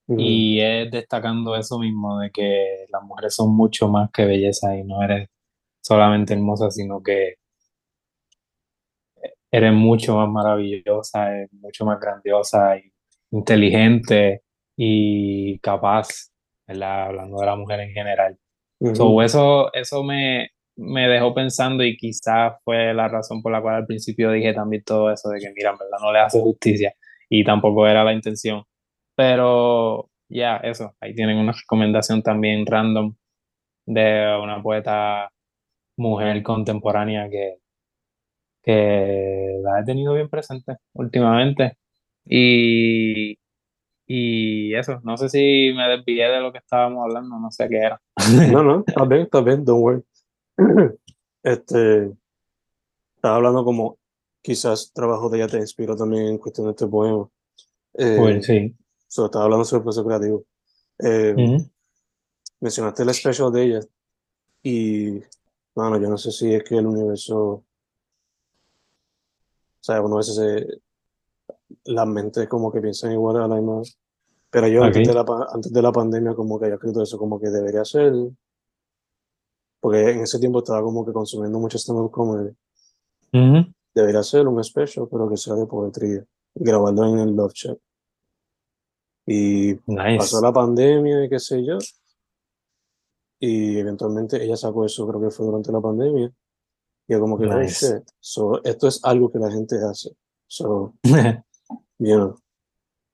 Y 0.07 0.59
es 0.61 0.91
destacando 0.91 1.55
eso 1.55 1.79
mismo, 1.79 2.19
de 2.19 2.29
que 2.31 2.85
las 2.91 3.01
mujeres 3.03 3.33
son 3.33 3.55
mucho 3.55 3.87
más 3.87 4.11
que 4.11 4.25
belleza 4.25 4.75
y 4.77 4.83
no 4.83 5.01
eres 5.01 5.29
solamente 5.81 6.33
hermosa, 6.33 6.69
sino 6.69 7.01
que 7.01 7.35
eres 9.51 9.73
mucho 9.73 10.17
más 10.17 10.29
maravillosa, 10.29 11.31
eres 11.31 11.53
mucho 11.53 11.85
más 11.85 11.99
grandiosa 11.99 12.77
y 12.77 12.91
inteligente 13.31 14.41
y 14.75 15.57
capaz, 15.59 16.31
¿verdad? 16.67 17.05
Hablando 17.05 17.39
de 17.39 17.45
la 17.45 17.55
mujer 17.55 17.79
en 17.79 17.91
general. 17.91 18.37
So, 18.93 19.09
ujú, 19.09 19.21
eso, 19.21 19.73
eso 19.73 20.03
me, 20.03 20.49
me 20.75 21.07
dejó 21.07 21.33
pensando 21.33 21.83
y 21.83 21.95
quizás 21.97 22.53
fue 22.63 22.93
la 22.93 23.07
razón 23.07 23.41
por 23.41 23.51
la 23.51 23.61
cual 23.61 23.75
al 23.75 23.85
principio 23.85 24.31
dije 24.31 24.53
también 24.53 24.83
todo 24.83 25.11
eso 25.11 25.29
de 25.29 25.39
que, 25.39 25.51
mira, 25.55 25.71
en 25.71 25.77
verdad 25.77 25.97
no 26.01 26.11
le 26.11 26.19
hace 26.19 26.41
justicia 26.41 26.93
y 27.29 27.43
tampoco 27.43 27.87
era 27.87 28.03
la 28.03 28.13
intención. 28.13 28.63
Pero 29.15 30.09
ya, 30.29 30.57
eso, 30.57 30.95
ahí 30.99 31.13
tienen 31.15 31.37
una 31.37 31.53
recomendación 31.53 32.21
también 32.21 32.65
random 32.65 33.15
de 33.85 34.37
una 34.41 34.61
poeta 34.61 35.29
mujer 35.97 36.43
contemporánea 36.43 37.29
que, 37.29 37.57
que 38.63 39.59
la 39.63 39.79
he 39.79 39.85
tenido 39.85 40.13
bien 40.13 40.29
presente 40.29 40.77
últimamente. 40.93 41.77
Y, 42.25 43.37
y 44.07 44.73
eso, 44.75 44.99
no 45.03 45.17
sé 45.17 45.29
si 45.29 45.71
me 45.75 45.87
desvié 45.87 46.27
de 46.27 46.41
lo 46.41 46.51
que 46.51 46.57
estábamos 46.57 47.03
hablando, 47.03 47.39
no 47.39 47.51
sé 47.51 47.69
qué 47.69 47.77
era. 47.77 48.01
No, 48.51 48.63
no, 48.63 48.83
está 48.85 49.05
bien, 49.05 49.21
está 49.21 49.41
bien, 49.41 49.63
don't 49.63 49.81
worry. 49.81 50.03
Este, 51.43 52.11
estaba 53.15 53.35
hablando 53.35 53.63
como 53.63 53.99
quizás 54.41 54.91
trabajo 54.93 55.29
de 55.29 55.37
ella 55.37 55.47
te 55.47 55.57
inspiró 55.57 55.95
también 55.95 56.25
en 56.25 56.37
cuestión 56.39 56.65
de 56.65 56.71
este 56.71 56.87
poema. 56.87 57.29
Eh, 57.93 58.15
Pues 58.17 58.45
sí. 58.47 58.75
So, 59.07 59.25
estaba 59.25 59.45
hablando 59.45 59.65
sobre 59.65 59.79
el 59.79 59.83
proceso 59.83 60.05
creativo. 60.05 60.45
Eh, 60.99 61.35
Ujú. 61.37 61.69
mencionaste 62.59 63.03
el 63.03 63.13
special 63.13 63.51
de 63.51 63.63
ella 63.63 63.79
y, 64.63 65.19
bueno, 65.73 65.99
yo 65.99 66.09
no 66.09 66.17
sé 66.17 66.31
si 66.31 66.53
es 66.53 66.63
que 66.63 66.77
el 66.77 66.87
universo, 66.87 67.37
o 67.39 67.63
sea, 69.79 70.01
uno 70.01 70.15
a 70.15 70.17
veces 70.19 70.35
se, 70.35 70.81
las 71.85 72.07
mentes 72.07 72.47
como 72.47 72.71
que 72.71 72.81
piensan 72.81 73.11
igual 73.11 73.37
a 73.37 73.47
la 73.47 73.55
misma, 73.55 73.81
pero 74.49 74.67
yo 74.67 74.83
antes 74.83 75.05
de 75.05 75.13
la, 75.13 75.25
antes 75.53 75.71
de 75.71 75.81
la 75.81 75.91
pandemia 75.91 76.33
como 76.33 76.57
que 76.57 76.65
había 76.65 76.75
escrito 76.75 77.01
eso, 77.01 77.17
como 77.17 77.39
que 77.39 77.49
debería 77.49 77.83
ser, 77.85 78.13
porque 79.79 80.11
en 80.11 80.21
ese 80.21 80.39
tiempo 80.39 80.59
estaba 80.59 80.81
como 80.81 81.05
que 81.05 81.13
consumiendo 81.13 81.59
mucho 81.59 81.77
stand-up 81.77 82.11
comedy, 82.11 82.55
Ujú. 83.33 83.71
debería 83.93 84.23
ser 84.23 84.47
un 84.47 84.63
special, 84.63 85.07
pero 85.11 85.29
que 85.29 85.37
sea 85.37 85.55
de 85.55 85.65
poesía. 85.67 86.25
grabarlo 86.55 87.05
en 87.05 87.19
el 87.19 87.35
Love 87.35 87.53
Shack. 87.53 87.79
Y 89.25 89.75
pasó 90.17 90.41
la 90.41 90.53
pandemia 90.53 91.25
y 91.25 91.29
qué 91.29 91.39
sé 91.39 91.65
yo. 91.65 91.77
Y 93.39 93.79
eventualmente 93.79 94.43
ella 94.43 94.55
sacó 94.55 94.85
eso, 94.85 95.07
creo 95.07 95.21
que 95.21 95.31
fue 95.31 95.45
durante 95.45 95.71
la 95.71 95.81
pandemia. 95.81 96.31
Y 97.07 97.13
yo 97.13 97.19
como 97.19 97.37
que, 97.37 97.47
oh 97.47 97.61
shit. 97.61 98.03
So, 98.19 98.63
esto 98.63 98.87
es 98.87 99.03
algo 99.03 99.31
que 99.31 99.39
la 99.39 99.51
gente 99.51 99.77
hace. 99.83 100.15
So, 100.47 100.93
you 101.99 102.15
know, 102.15 102.39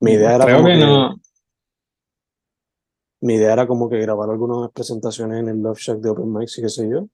mi 0.00 0.12
idea 0.12 0.34
era 0.34 0.56
como 0.56 0.66
que, 0.66 0.76
no. 0.76 1.20
Mi 3.20 3.34
idea 3.34 3.52
era 3.52 3.66
como 3.66 3.88
que 3.88 3.98
grabar 4.00 4.28
algunas 4.30 4.70
presentaciones 4.72 5.40
en 5.40 5.48
el 5.48 5.62
Love 5.62 5.78
Shack 5.78 5.98
de 5.98 6.10
Open 6.10 6.32
Mics 6.32 6.58
y 6.58 6.62
qué 6.62 6.68
sé 6.68 6.88
yo, 6.90 7.06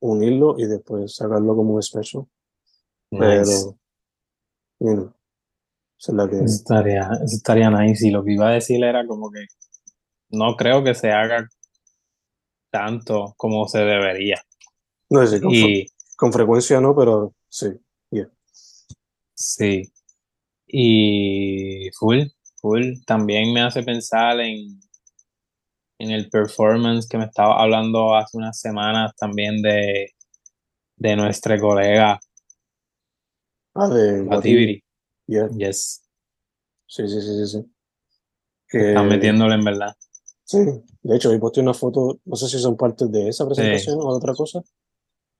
unirlo 0.00 0.54
y 0.58 0.66
después 0.66 1.14
sacarlo 1.14 1.54
como 1.54 1.74
un 1.74 1.82
special. 1.82 2.26
Pero, 3.10 3.76
you 4.78 4.94
know, 4.94 5.14
eso, 6.00 6.44
estaría, 6.44 7.10
eso 7.24 7.36
estaría 7.36 7.70
nice. 7.70 8.06
Y 8.06 8.10
lo 8.10 8.24
que 8.24 8.32
iba 8.32 8.48
a 8.48 8.54
decir 8.54 8.82
era 8.82 9.06
como 9.06 9.30
que 9.30 9.46
no 10.30 10.56
creo 10.56 10.82
que 10.82 10.94
se 10.94 11.10
haga 11.10 11.48
tanto 12.70 13.34
como 13.36 13.68
se 13.68 13.78
debería. 13.78 14.36
No, 15.10 15.26
sí, 15.26 15.40
con, 15.40 15.50
y, 15.52 15.86
con 16.16 16.32
frecuencia 16.32 16.80
no, 16.80 16.94
pero 16.96 17.34
sí. 17.48 17.68
Sí. 19.40 19.90
Y 20.66 21.88
full, 21.98 22.24
full. 22.60 22.92
También 23.06 23.54
me 23.54 23.62
hace 23.62 23.82
pensar 23.82 24.38
en, 24.38 24.78
en 25.98 26.10
el 26.10 26.28
performance 26.28 27.08
que 27.08 27.16
me 27.16 27.24
estaba 27.24 27.60
hablando 27.60 28.14
hace 28.14 28.36
unas 28.36 28.60
semanas 28.60 29.12
también 29.16 29.62
de, 29.62 30.10
de 30.96 31.16
nuestra 31.16 31.58
colega. 31.58 32.20
Ah, 33.74 33.88
de 33.88 34.22
Bativiri. 34.24 34.84
Yes. 35.56 36.02
Sí, 36.86 37.08
sí, 37.08 37.20
sí, 37.20 37.46
sí. 37.46 37.46
sí. 37.46 37.72
Que... 38.68 38.88
Están 38.88 39.08
metiéndole 39.08 39.54
en 39.54 39.64
verdad. 39.64 39.96
Sí, 40.44 40.58
de 41.02 41.16
hecho, 41.16 41.30
ahí 41.30 41.38
posté 41.38 41.60
una 41.60 41.74
foto, 41.74 42.18
no 42.24 42.34
sé 42.34 42.48
si 42.48 42.58
son 42.58 42.76
partes 42.76 43.10
de 43.12 43.28
esa 43.28 43.46
presentación 43.46 43.98
o 44.00 44.10
de 44.10 44.16
otra 44.16 44.34
cosa, 44.34 44.60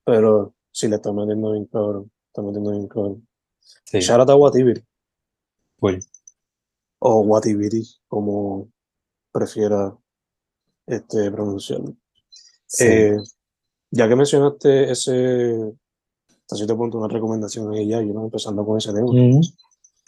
pero 0.05 0.55
sí 0.70 0.87
le 0.87 0.96
está 0.96 1.12
metiendo 1.12 1.50
bien 1.50 1.66
cabrón, 1.66 2.12
está 2.29 2.42
metiendo 2.42 2.70
bien 2.70 2.87
cabrón. 2.87 3.26
Sí. 3.85 3.98
Shout 3.98 4.20
out 4.20 4.31
a 4.31 4.37
Watibiri. 4.37 4.85
Pues. 5.79 6.09
O 7.00 7.22
Watibiri, 7.22 7.83
como 8.07 8.70
prefiera 9.33 9.96
este, 10.87 11.31
pronunciarlo. 11.31 11.96
Eh, 12.79 13.16
ya 13.90 14.09
que 14.09 14.14
mencionaste 14.14 14.92
ese, 14.92 15.72
hasta 16.29 16.57
cierto 16.57 16.76
punto, 16.76 16.98
una 16.98 17.09
recomendación 17.09 17.72
ahí 17.72 17.88
ya, 17.88 18.00
yo 18.00 18.12
no 18.12 18.24
empezando 18.24 18.64
con 18.64 18.79
ese 18.79 18.92
tema. 18.92 19.11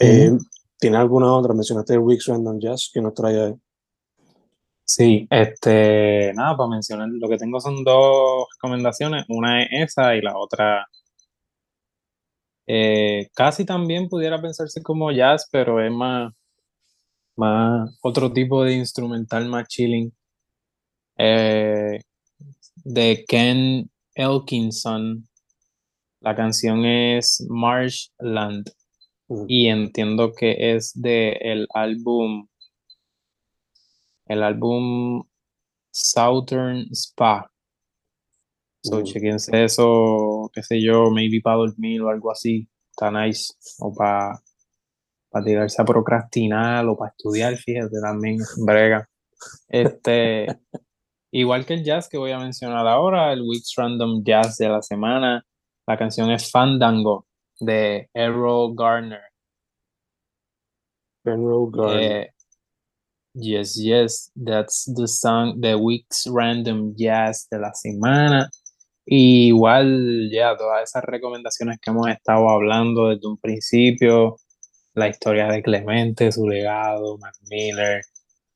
Eh, 0.03 0.31
¿Tiene 0.79 0.97
alguna 0.97 1.33
otra? 1.33 1.55
Mencionaste 1.55 1.99
Weeks 1.99 2.27
Random 2.27 2.59
Jazz 2.59 2.91
que 2.93 3.01
nos 3.01 3.15
trae 3.15 3.41
ahí. 3.41 3.55
Sí, 4.85 5.27
este, 5.31 6.33
nada, 6.35 6.57
para 6.57 6.69
mencionar, 6.69 7.09
lo 7.09 7.29
que 7.29 7.39
tengo 7.39 7.61
son 7.61 7.85
dos 7.85 8.47
recomendaciones, 8.57 9.25
una 9.29 9.63
es 9.63 9.69
esa 9.93 10.15
y 10.17 10.21
la 10.21 10.37
otra 10.37 10.87
eh, 12.67 13.29
casi 13.35 13.65
también 13.65 14.09
pudiera 14.09 14.41
pensarse 14.41 14.83
como 14.83 15.11
jazz, 15.13 15.49
pero 15.51 15.85
es 15.85 15.91
más, 15.93 16.33
más 17.37 17.99
otro 18.03 18.33
tipo 18.33 18.65
de 18.65 18.75
instrumental 18.75 19.49
más 19.49 19.69
chilling. 19.69 20.13
Eh, 21.19 22.01
de 22.85 23.25
Ken 23.29 23.91
Elkinson. 24.15 25.29
La 26.21 26.37
canción 26.37 26.85
es 26.85 27.45
Marshland 27.49 28.71
y 29.49 29.69
entiendo 29.69 30.33
que 30.33 30.75
es 30.75 30.93
de 30.95 31.33
el 31.41 31.69
álbum 31.75 32.49
el 34.27 34.43
álbum 34.43 35.25
Southern 35.91 36.89
Spa. 36.93 37.51
So, 38.83 38.99
uh. 38.99 39.03
chequense 39.03 39.65
eso, 39.65 40.51
qué 40.53 40.63
sé 40.63 40.81
yo, 40.83 41.11
maybe 41.11 41.41
para 41.41 41.57
dormir 41.57 42.03
o 42.03 42.09
algo 42.09 42.31
así. 42.31 42.69
Está 42.91 43.11
nice. 43.11 43.53
O 43.79 43.95
para 43.95 44.41
para 45.31 45.45
tirarse 45.47 45.81
a 45.81 45.85
procrastinar 45.85 46.87
o 46.87 46.97
para 46.97 47.11
estudiar, 47.11 47.57
fíjate, 47.57 48.01
también 48.01 48.39
brega. 48.59 49.09
Este, 49.69 50.47
igual 51.31 51.65
que 51.65 51.75
el 51.75 51.85
jazz 51.85 52.09
que 52.09 52.19
voy 52.19 52.33
a 52.33 52.39
mencionar 52.39 52.87
ahora, 52.87 53.33
el 53.33 53.41
Weeks 53.41 53.73
Random 53.77 54.23
Jazz 54.23 54.59
de 54.59 54.69
la 54.69 54.83
semana, 54.83 55.47
la 55.87 55.97
canción 55.97 56.31
es 56.31 56.51
Fandango 56.51 57.27
de 57.65 58.09
Errol 58.15 58.75
Garner. 58.75 59.23
Errol 61.25 61.71
Garner. 61.71 62.23
Eh, 62.23 62.33
Yes, 63.35 63.79
yes, 63.79 64.31
that's 64.37 64.85
the 64.95 65.09
song, 65.09 65.59
the 65.63 65.79
week's 65.79 66.27
random 66.27 66.95
jazz 66.95 67.49
de 67.51 67.59
la 67.59 67.73
semana. 67.73 68.51
igual, 69.07 70.31
ya, 70.31 70.57
todas 70.57 70.83
esas 70.85 71.05
recomendaciones 71.05 71.79
que 71.81 71.91
hemos 71.91 72.09
estado 72.09 72.49
hablando 72.51 73.09
desde 73.09 73.27
un 73.29 73.39
principio, 73.39 74.37
la 74.95 75.09
historia 75.09 75.49
de 75.49 75.63
Clemente, 75.63 76.33
su 76.33 76.47
legado, 76.49 77.19
Mac 77.19 77.35
Miller, 77.51 78.03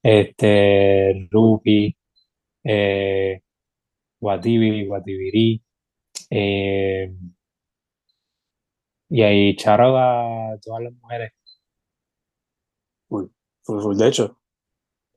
este, 0.03 1.29
Rupi, 1.31 1.97
eh, 2.64 3.40
Guatibiri, 4.21 5.62
eh, 6.31 7.12
y 9.09 9.23
ahí 9.23 9.57
charo 9.57 9.97
a 9.97 10.59
todas 10.62 10.83
las 10.83 10.92
mujeres. 10.95 11.33
Uy, 13.09 13.31
pues 13.64 13.99
de 13.99 14.09
hecho, 14.09 14.38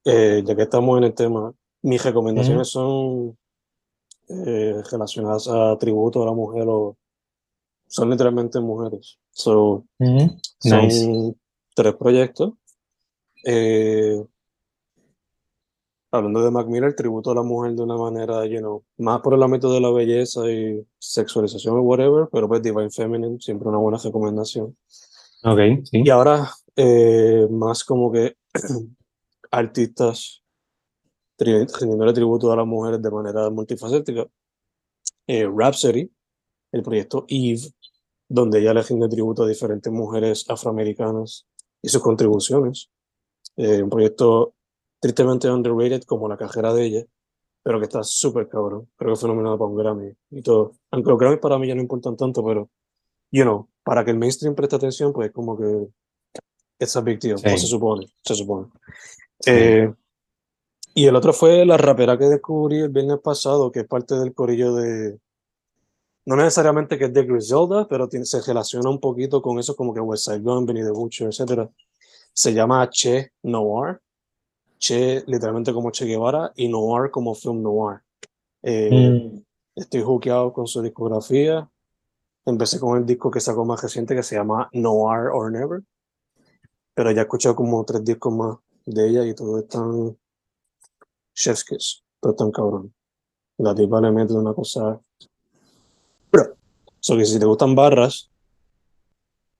eh, 0.05 0.43
ya 0.45 0.55
que 0.55 0.63
estamos 0.63 0.97
en 0.97 1.05
el 1.05 1.13
tema, 1.13 1.53
mis 1.81 2.03
recomendaciones 2.03 2.69
son 2.69 3.37
eh, 4.27 4.81
relacionadas 4.91 5.47
a 5.47 5.77
tributo 5.77 6.23
a 6.23 6.25
la 6.27 6.33
mujer 6.33 6.65
o 6.67 6.97
son 7.87 8.09
literalmente 8.11 8.59
mujeres. 8.59 9.17
So, 9.31 9.85
Son 10.59 11.35
tres 11.73 11.95
proyectos. 11.95 12.53
Eh, 13.45 14.23
hablando 16.11 16.43
de 16.43 16.51
Mac 16.51 16.67
Miller, 16.67 16.95
tributo 16.95 17.31
a 17.31 17.35
la 17.35 17.43
mujer 17.43 17.73
de 17.73 17.83
una 17.83 17.97
manera, 17.97 18.45
you 18.45 18.59
know, 18.59 18.83
más 18.97 19.21
por 19.21 19.33
el 19.33 19.43
ámbito 19.43 19.71
de 19.71 19.81
la 19.81 19.91
belleza 19.91 20.49
y 20.51 20.85
sexualización 20.97 21.77
o 21.77 21.81
whatever, 21.81 22.27
pero 22.31 22.47
pues 22.47 22.61
Divine 22.61 22.89
Feminine, 22.89 23.39
siempre 23.39 23.69
una 23.69 23.77
buena 23.77 23.97
recomendación. 23.97 24.75
Ok, 25.43 25.59
sí. 25.83 26.01
Y 26.03 26.09
ahora, 26.09 26.49
más 27.49 27.83
como 27.83 28.11
que 28.11 28.35
artistas 29.51 30.43
rindiéndole 31.39 32.13
tributo 32.13 32.51
a 32.51 32.55
las 32.55 32.67
mujeres 32.67 33.01
de 33.01 33.11
manera 33.11 33.49
multifacética. 33.49 34.27
Eh, 35.27 35.47
Rhapsody, 35.47 36.11
el 36.71 36.83
proyecto 36.83 37.25
Eve, 37.27 37.61
donde 38.27 38.59
ella 38.59 38.73
le 38.73 38.83
rinde 38.83 39.07
tributo 39.07 39.43
a 39.43 39.47
diferentes 39.47 39.91
mujeres 39.91 40.45
afroamericanas 40.49 41.47
y 41.81 41.89
sus 41.89 42.01
contribuciones. 42.01 42.89
Eh, 43.55 43.81
un 43.81 43.89
proyecto 43.89 44.55
tristemente 44.99 45.49
underrated 45.49 46.03
como 46.03 46.27
la 46.27 46.37
cajera 46.37 46.73
de 46.73 46.85
ella, 46.85 47.05
pero 47.63 47.79
que 47.79 47.85
está 47.85 48.03
súper 48.03 48.47
cabrón. 48.47 48.89
Creo 48.95 49.13
que 49.13 49.19
fue 49.19 49.29
nominado 49.29 49.57
para 49.57 49.69
un 49.69 49.77
Grammy 49.77 50.13
y 50.31 50.41
todo. 50.41 50.73
Aunque 50.91 51.09
los 51.09 51.19
Grammys 51.19 51.39
para 51.39 51.57
mí 51.57 51.67
ya 51.67 51.75
no 51.75 51.81
importan 51.81 52.17
tanto, 52.17 52.43
pero, 52.43 52.69
you 53.31 53.43
know, 53.43 53.67
para 53.83 54.03
que 54.03 54.11
el 54.11 54.17
mainstream 54.17 54.55
preste 54.55 54.75
atención, 54.75 55.13
pues 55.13 55.31
como 55.31 55.57
que 55.57 55.87
es 56.79 56.95
a 56.95 57.01
big 57.01 57.19
deal, 57.19 57.37
se 57.39 57.57
supone, 57.57 58.07
se 58.23 58.35
supone. 58.35 58.67
Eh, 59.45 59.91
y 60.93 61.05
el 61.05 61.15
otro 61.15 61.33
fue 61.33 61.65
la 61.65 61.77
rapera 61.77 62.17
que 62.17 62.25
descubrí 62.25 62.79
el 62.79 62.89
viernes 62.89 63.19
pasado, 63.19 63.71
que 63.71 63.81
es 63.81 63.87
parte 63.87 64.15
del 64.15 64.33
corillo 64.33 64.73
de. 64.75 65.19
No 66.25 66.35
necesariamente 66.35 66.97
que 66.97 67.05
es 67.05 67.13
de 67.13 67.23
Griselda, 67.23 67.87
pero 67.87 68.07
tiene, 68.07 68.25
se 68.25 68.41
relaciona 68.41 68.89
un 68.89 68.99
poquito 68.99 69.41
con 69.41 69.59
eso, 69.59 69.75
como 69.75 69.93
que 69.93 69.99
West 69.99 70.25
Side 70.25 70.39
Gun, 70.39 70.65
Benny 70.65 70.83
the 70.83 70.91
Butcher, 70.91 71.29
etc. 71.29 71.69
Se 72.33 72.53
llama 72.53 72.89
Che 72.89 73.31
Noir. 73.43 73.99
Che, 74.79 75.23
literalmente 75.27 75.73
como 75.73 75.91
Che 75.91 76.05
Guevara, 76.05 76.51
y 76.55 76.69
Noir 76.69 77.11
como 77.11 77.35
Film 77.35 77.61
Noir. 77.61 78.01
Eh, 78.63 79.31
mm. 79.33 79.41
Estoy 79.75 80.01
hookeado 80.01 80.51
con 80.53 80.67
su 80.67 80.81
discografía. 80.81 81.69
Empecé 82.45 82.79
con 82.79 82.97
el 82.97 83.05
disco 83.05 83.29
que 83.29 83.39
sacó 83.39 83.65
más 83.65 83.81
reciente 83.81 84.15
que 84.15 84.23
se 84.23 84.35
llama 84.35 84.69
Noir 84.73 85.29
or 85.33 85.51
Never. 85.51 85.81
Pero 86.93 87.11
ya 87.11 87.21
he 87.21 87.23
escuchado 87.23 87.55
como 87.55 87.83
tres 87.85 88.03
discos 88.03 88.33
más 88.33 88.57
de 88.85 89.07
ella 89.07 89.25
y 89.25 89.35
todo 89.35 89.59
están 89.59 90.17
chef's 91.33 91.63
kiss, 91.63 92.03
todo 92.19 92.35
tan 92.35 92.51
cabrón. 92.51 92.93
La 93.57 93.75
tipa 93.75 94.01
le 94.01 94.11
mete 94.11 94.33
una 94.33 94.53
cosa. 94.53 94.99
Pero, 96.31 96.55
so 96.99 97.17
que 97.17 97.25
si 97.25 97.39
te 97.39 97.45
gustan 97.45 97.75
barras, 97.75 98.29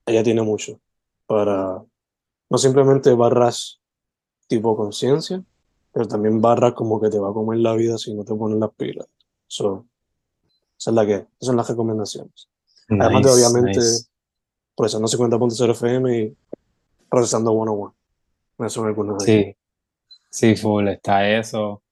ella 0.06 0.22
tiene 0.22 0.42
mucho 0.42 0.80
para 1.26 1.82
no 2.50 2.58
simplemente 2.58 3.14
barras 3.14 3.79
tipo 4.50 4.76
conciencia, 4.76 5.42
pero 5.92 6.08
también 6.08 6.40
barras 6.40 6.74
como 6.74 7.00
que 7.00 7.08
te 7.08 7.20
va 7.20 7.30
a 7.30 7.32
comer 7.32 7.60
la 7.60 7.74
vida 7.74 7.96
si 7.98 8.12
no 8.12 8.24
te 8.24 8.34
pones 8.34 8.58
las 8.58 8.72
pilas. 8.72 9.06
So, 9.46 9.86
esa 10.76 10.90
es 10.90 10.94
la 10.94 11.06
que, 11.06 11.14
esas 11.14 11.28
son 11.38 11.56
las 11.56 11.68
recomendaciones. 11.68 12.48
Además 12.88 13.22
de 13.22 13.30
obviamente, 13.30 13.80
eso 13.80 14.98
no 14.98 15.06
50.0 15.06 15.70
FM 15.70 16.18
y 16.18 16.36
Procesando 17.08 17.50
101. 17.50 17.96
Esos 18.58 18.72
son 18.72 18.86
algunos 18.86 19.24
de 19.24 19.26
Sí, 19.26 19.56
sí, 20.30 20.56
full, 20.56 20.88
está 20.88 21.28
eso. 21.28 21.82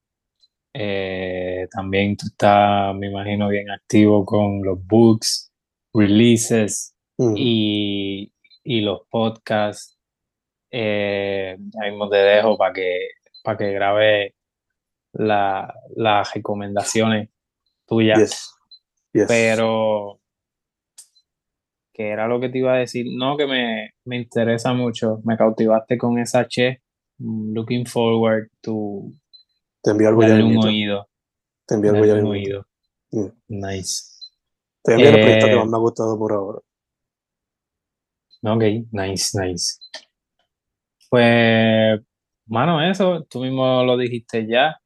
Eh, 0.73 1.69
también 1.71 2.17
tú 2.17 2.27
estás, 2.27 2.95
me 2.95 3.09
imagino, 3.09 3.49
bien 3.49 3.71
activo 3.71 4.25
con 4.25 4.63
los 4.65 4.85
books, 4.85 5.53
releases 5.93 6.95
Ujú. 7.17 7.35
y, 7.37 8.33
y 8.63 8.81
los 8.81 9.01
podcasts. 9.11 9.98
Eh, 10.71 11.57
ya 11.59 11.81
mismo 11.91 12.09
te 12.09 12.17
dejo 12.17 12.57
para 12.59 12.73
que, 12.73 13.09
para 13.43 13.57
que 13.59 13.73
grabe 13.73 14.35
la- 15.13 15.73
las 15.97 16.35
recomendaciones 16.35 17.31
tuyas. 17.87 18.19
Yes. 18.19 18.55
Yes. 19.13 19.27
Pero, 19.29 20.21
¿qué 21.93 22.09
era 22.11 22.29
lo 22.29 22.39
que 22.41 22.49
te 22.51 22.59
iba 22.59 22.75
a 22.75 22.79
decir? 22.79 23.07
No, 23.17 23.37
que 23.37 23.47
me, 23.47 23.95
me 24.05 24.17
interesa 24.17 24.73
mucho. 24.75 25.21
Me 25.25 25.37
cautivaste 25.37 25.97
con 25.97 26.19
esa 26.19 26.47
che. 26.47 26.83
Mm, 27.19 27.53
Looking 27.55 27.87
forward 27.87 28.49
to 28.61 29.11
Te 29.83 29.91
envío 29.91 30.09
algo 30.09 30.23
ya 30.23 30.35
un 30.35 30.57
oído. 30.59 31.09
Te 31.67 31.75
envío 31.75 31.93
algo 31.93 32.05
ya 32.05 32.15
un 32.15 32.27
oído. 32.27 32.67
Mm. 33.11 33.27
Nice. 33.49 34.05
Te 34.85 34.93
envío 34.93 35.11
el 35.11 35.21
proyecto 35.21 35.47
que 35.47 35.53
Eh, 35.53 35.57
más 35.57 35.69
me 35.69 35.77
ha 35.77 35.81
gustado 35.81 36.19
por 36.19 36.33
ahora. 36.33 36.59
Ok, 38.43 38.63
nice, 38.93 39.37
nice. 39.41 39.79
Pues, 41.11 42.01
mano, 42.47 42.83
eso, 42.83 43.25
tú 43.31 43.41
mismo 43.43 43.83
lo 43.85 43.97
dijiste 43.97 44.47
ya. 44.47 44.77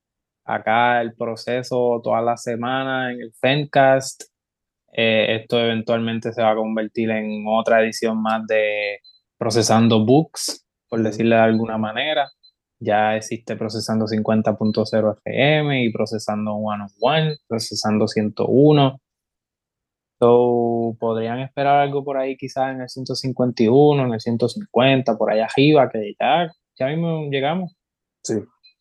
Acá 0.44 1.00
el 1.00 1.14
proceso 1.14 2.00
toda 2.02 2.20
la 2.22 2.36
semana 2.36 3.12
en 3.12 3.20
el 3.22 3.32
Fencast. 3.40 4.24
Eh, 4.92 5.36
esto 5.42 5.58
eventualmente 5.60 6.32
se 6.32 6.42
va 6.42 6.52
a 6.52 6.56
convertir 6.56 7.10
en 7.10 7.44
otra 7.48 7.82
edición 7.82 8.20
más 8.22 8.46
de 8.46 8.98
Procesando 9.38 10.04
Books, 10.04 10.66
por 10.88 11.02
decirle 11.02 11.36
de 11.36 11.42
alguna 11.42 11.78
manera. 11.78 12.28
Ya 12.80 13.16
existe 13.16 13.56
Procesando 13.56 14.06
50.0 14.06 15.18
FM 15.24 15.84
y 15.84 15.92
Procesando 15.92 16.56
101, 17.00 17.36
Procesando 17.48 18.08
101. 18.08 19.00
So, 20.22 20.96
podrían 21.00 21.40
esperar 21.40 21.80
algo 21.80 22.04
por 22.04 22.16
ahí 22.16 22.36
quizás 22.36 22.72
en 22.72 22.80
el 22.80 22.88
151, 22.88 24.04
en 24.04 24.14
el 24.14 24.20
150, 24.20 25.18
por 25.18 25.32
allá 25.32 25.46
arriba, 25.46 25.90
que 25.90 26.14
ya, 26.20 26.48
ya 26.78 26.86
mismo 26.86 27.28
llegamos. 27.28 27.74
Sí. 28.22 28.34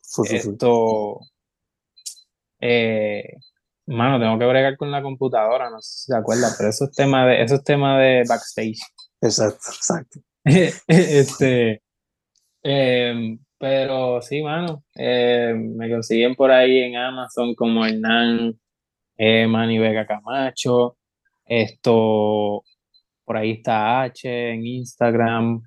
Full, 0.04 0.28
full. 0.28 0.36
Esto, 0.36 1.20
eh, 2.60 3.24
mano, 3.88 4.20
tengo 4.20 4.38
que 4.38 4.46
bregar 4.46 4.78
con 4.78 4.92
la 4.92 5.02
computadora, 5.02 5.72
no 5.72 5.82
sé 5.82 6.02
si 6.02 6.12
se 6.12 6.16
acuerdan, 6.16 6.52
pero 6.56 6.70
eso 6.70 6.86
es 6.86 6.92
tema 6.92 7.26
de, 7.26 7.42
eso 7.42 7.56
es 7.56 7.64
tema 7.64 8.00
de 8.00 8.24
backstage. 8.30 8.80
Exacto, 9.20 9.72
exacto. 9.76 10.20
Este, 10.88 11.82
eh, 12.62 13.38
pero 13.58 14.22
sí, 14.22 14.44
mano, 14.44 14.84
eh, 14.94 15.56
me 15.56 15.90
consiguen 15.90 16.36
por 16.36 16.52
ahí 16.52 16.84
en 16.84 16.98
Amazon 16.98 17.56
como 17.56 17.84
Hernán 17.84 18.60
eh, 19.18 19.48
Manny 19.48 19.80
Vega 19.80 20.06
Camacho. 20.06 20.98
Esto, 21.56 22.64
por 23.26 23.36
ahí 23.38 23.52
está 23.52 24.04
H 24.04 24.52
en 24.54 24.66
Instagram. 24.66 25.62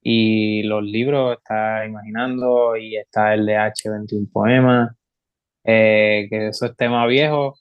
Y 0.00 0.62
los 0.64 0.82
libros 0.84 1.38
está 1.38 1.84
Imaginando 1.86 2.76
y 2.76 2.96
está 2.96 3.34
el 3.34 3.44
de 3.46 3.56
H 3.56 3.90
21 3.90 4.28
Poemas. 4.32 4.90
eh, 5.64 6.26
que 6.30 6.48
eso 6.48 6.66
es 6.66 6.76
tema 6.76 7.06
viejo. 7.06 7.56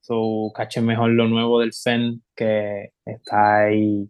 So, 0.00 0.50
cachen 0.54 0.86
mejor 0.86 1.10
lo 1.10 1.28
nuevo 1.28 1.60
del 1.60 1.72
FEN, 1.74 2.22
que 2.34 2.92
está 3.04 3.64
ahí 3.66 4.08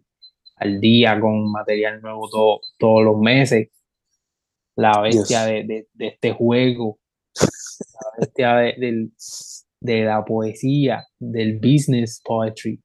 al 0.57 0.79
día 0.79 1.19
con 1.19 1.51
material 1.51 2.01
nuevo 2.01 2.29
todo- 2.29 2.61
todos 2.77 3.03
los 3.03 3.17
meses. 3.19 3.69
La 4.77 5.01
bestia 5.01 5.43
de, 5.45 5.63
de- 5.65 5.87
de 5.93 6.07
este 6.07 6.31
juego, 6.31 6.99
la 7.35 8.09
bestia 8.19 8.55
de, 8.57 9.09
de 9.81 10.03
la 10.05 10.23
poesía, 10.23 11.03
del 11.19 11.57
business 11.59 12.21
poetry. 12.23 12.79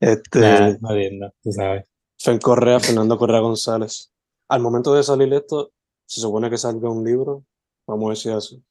Este, 0.00 0.40
Nah, 0.40 0.76
no 0.80 0.90
entiendo, 0.92 1.32
tú 1.42 1.52
sabes. 1.52 1.84
Fen 2.18 2.38
Correa, 2.38 2.80
Fernando 2.80 3.18
Correa 3.18 3.40
González. 3.40 4.10
Al 4.48 4.60
momento 4.60 4.94
de 4.94 5.02
salir 5.02 5.32
esto, 5.32 5.72
se 6.06 6.20
supone 6.20 6.50
que 6.50 6.58
salga 6.58 6.90
un 6.90 7.04
libro. 7.04 7.44
Vamos 7.86 8.06
a 8.06 8.10
decir 8.10 8.32
así. 8.32 8.62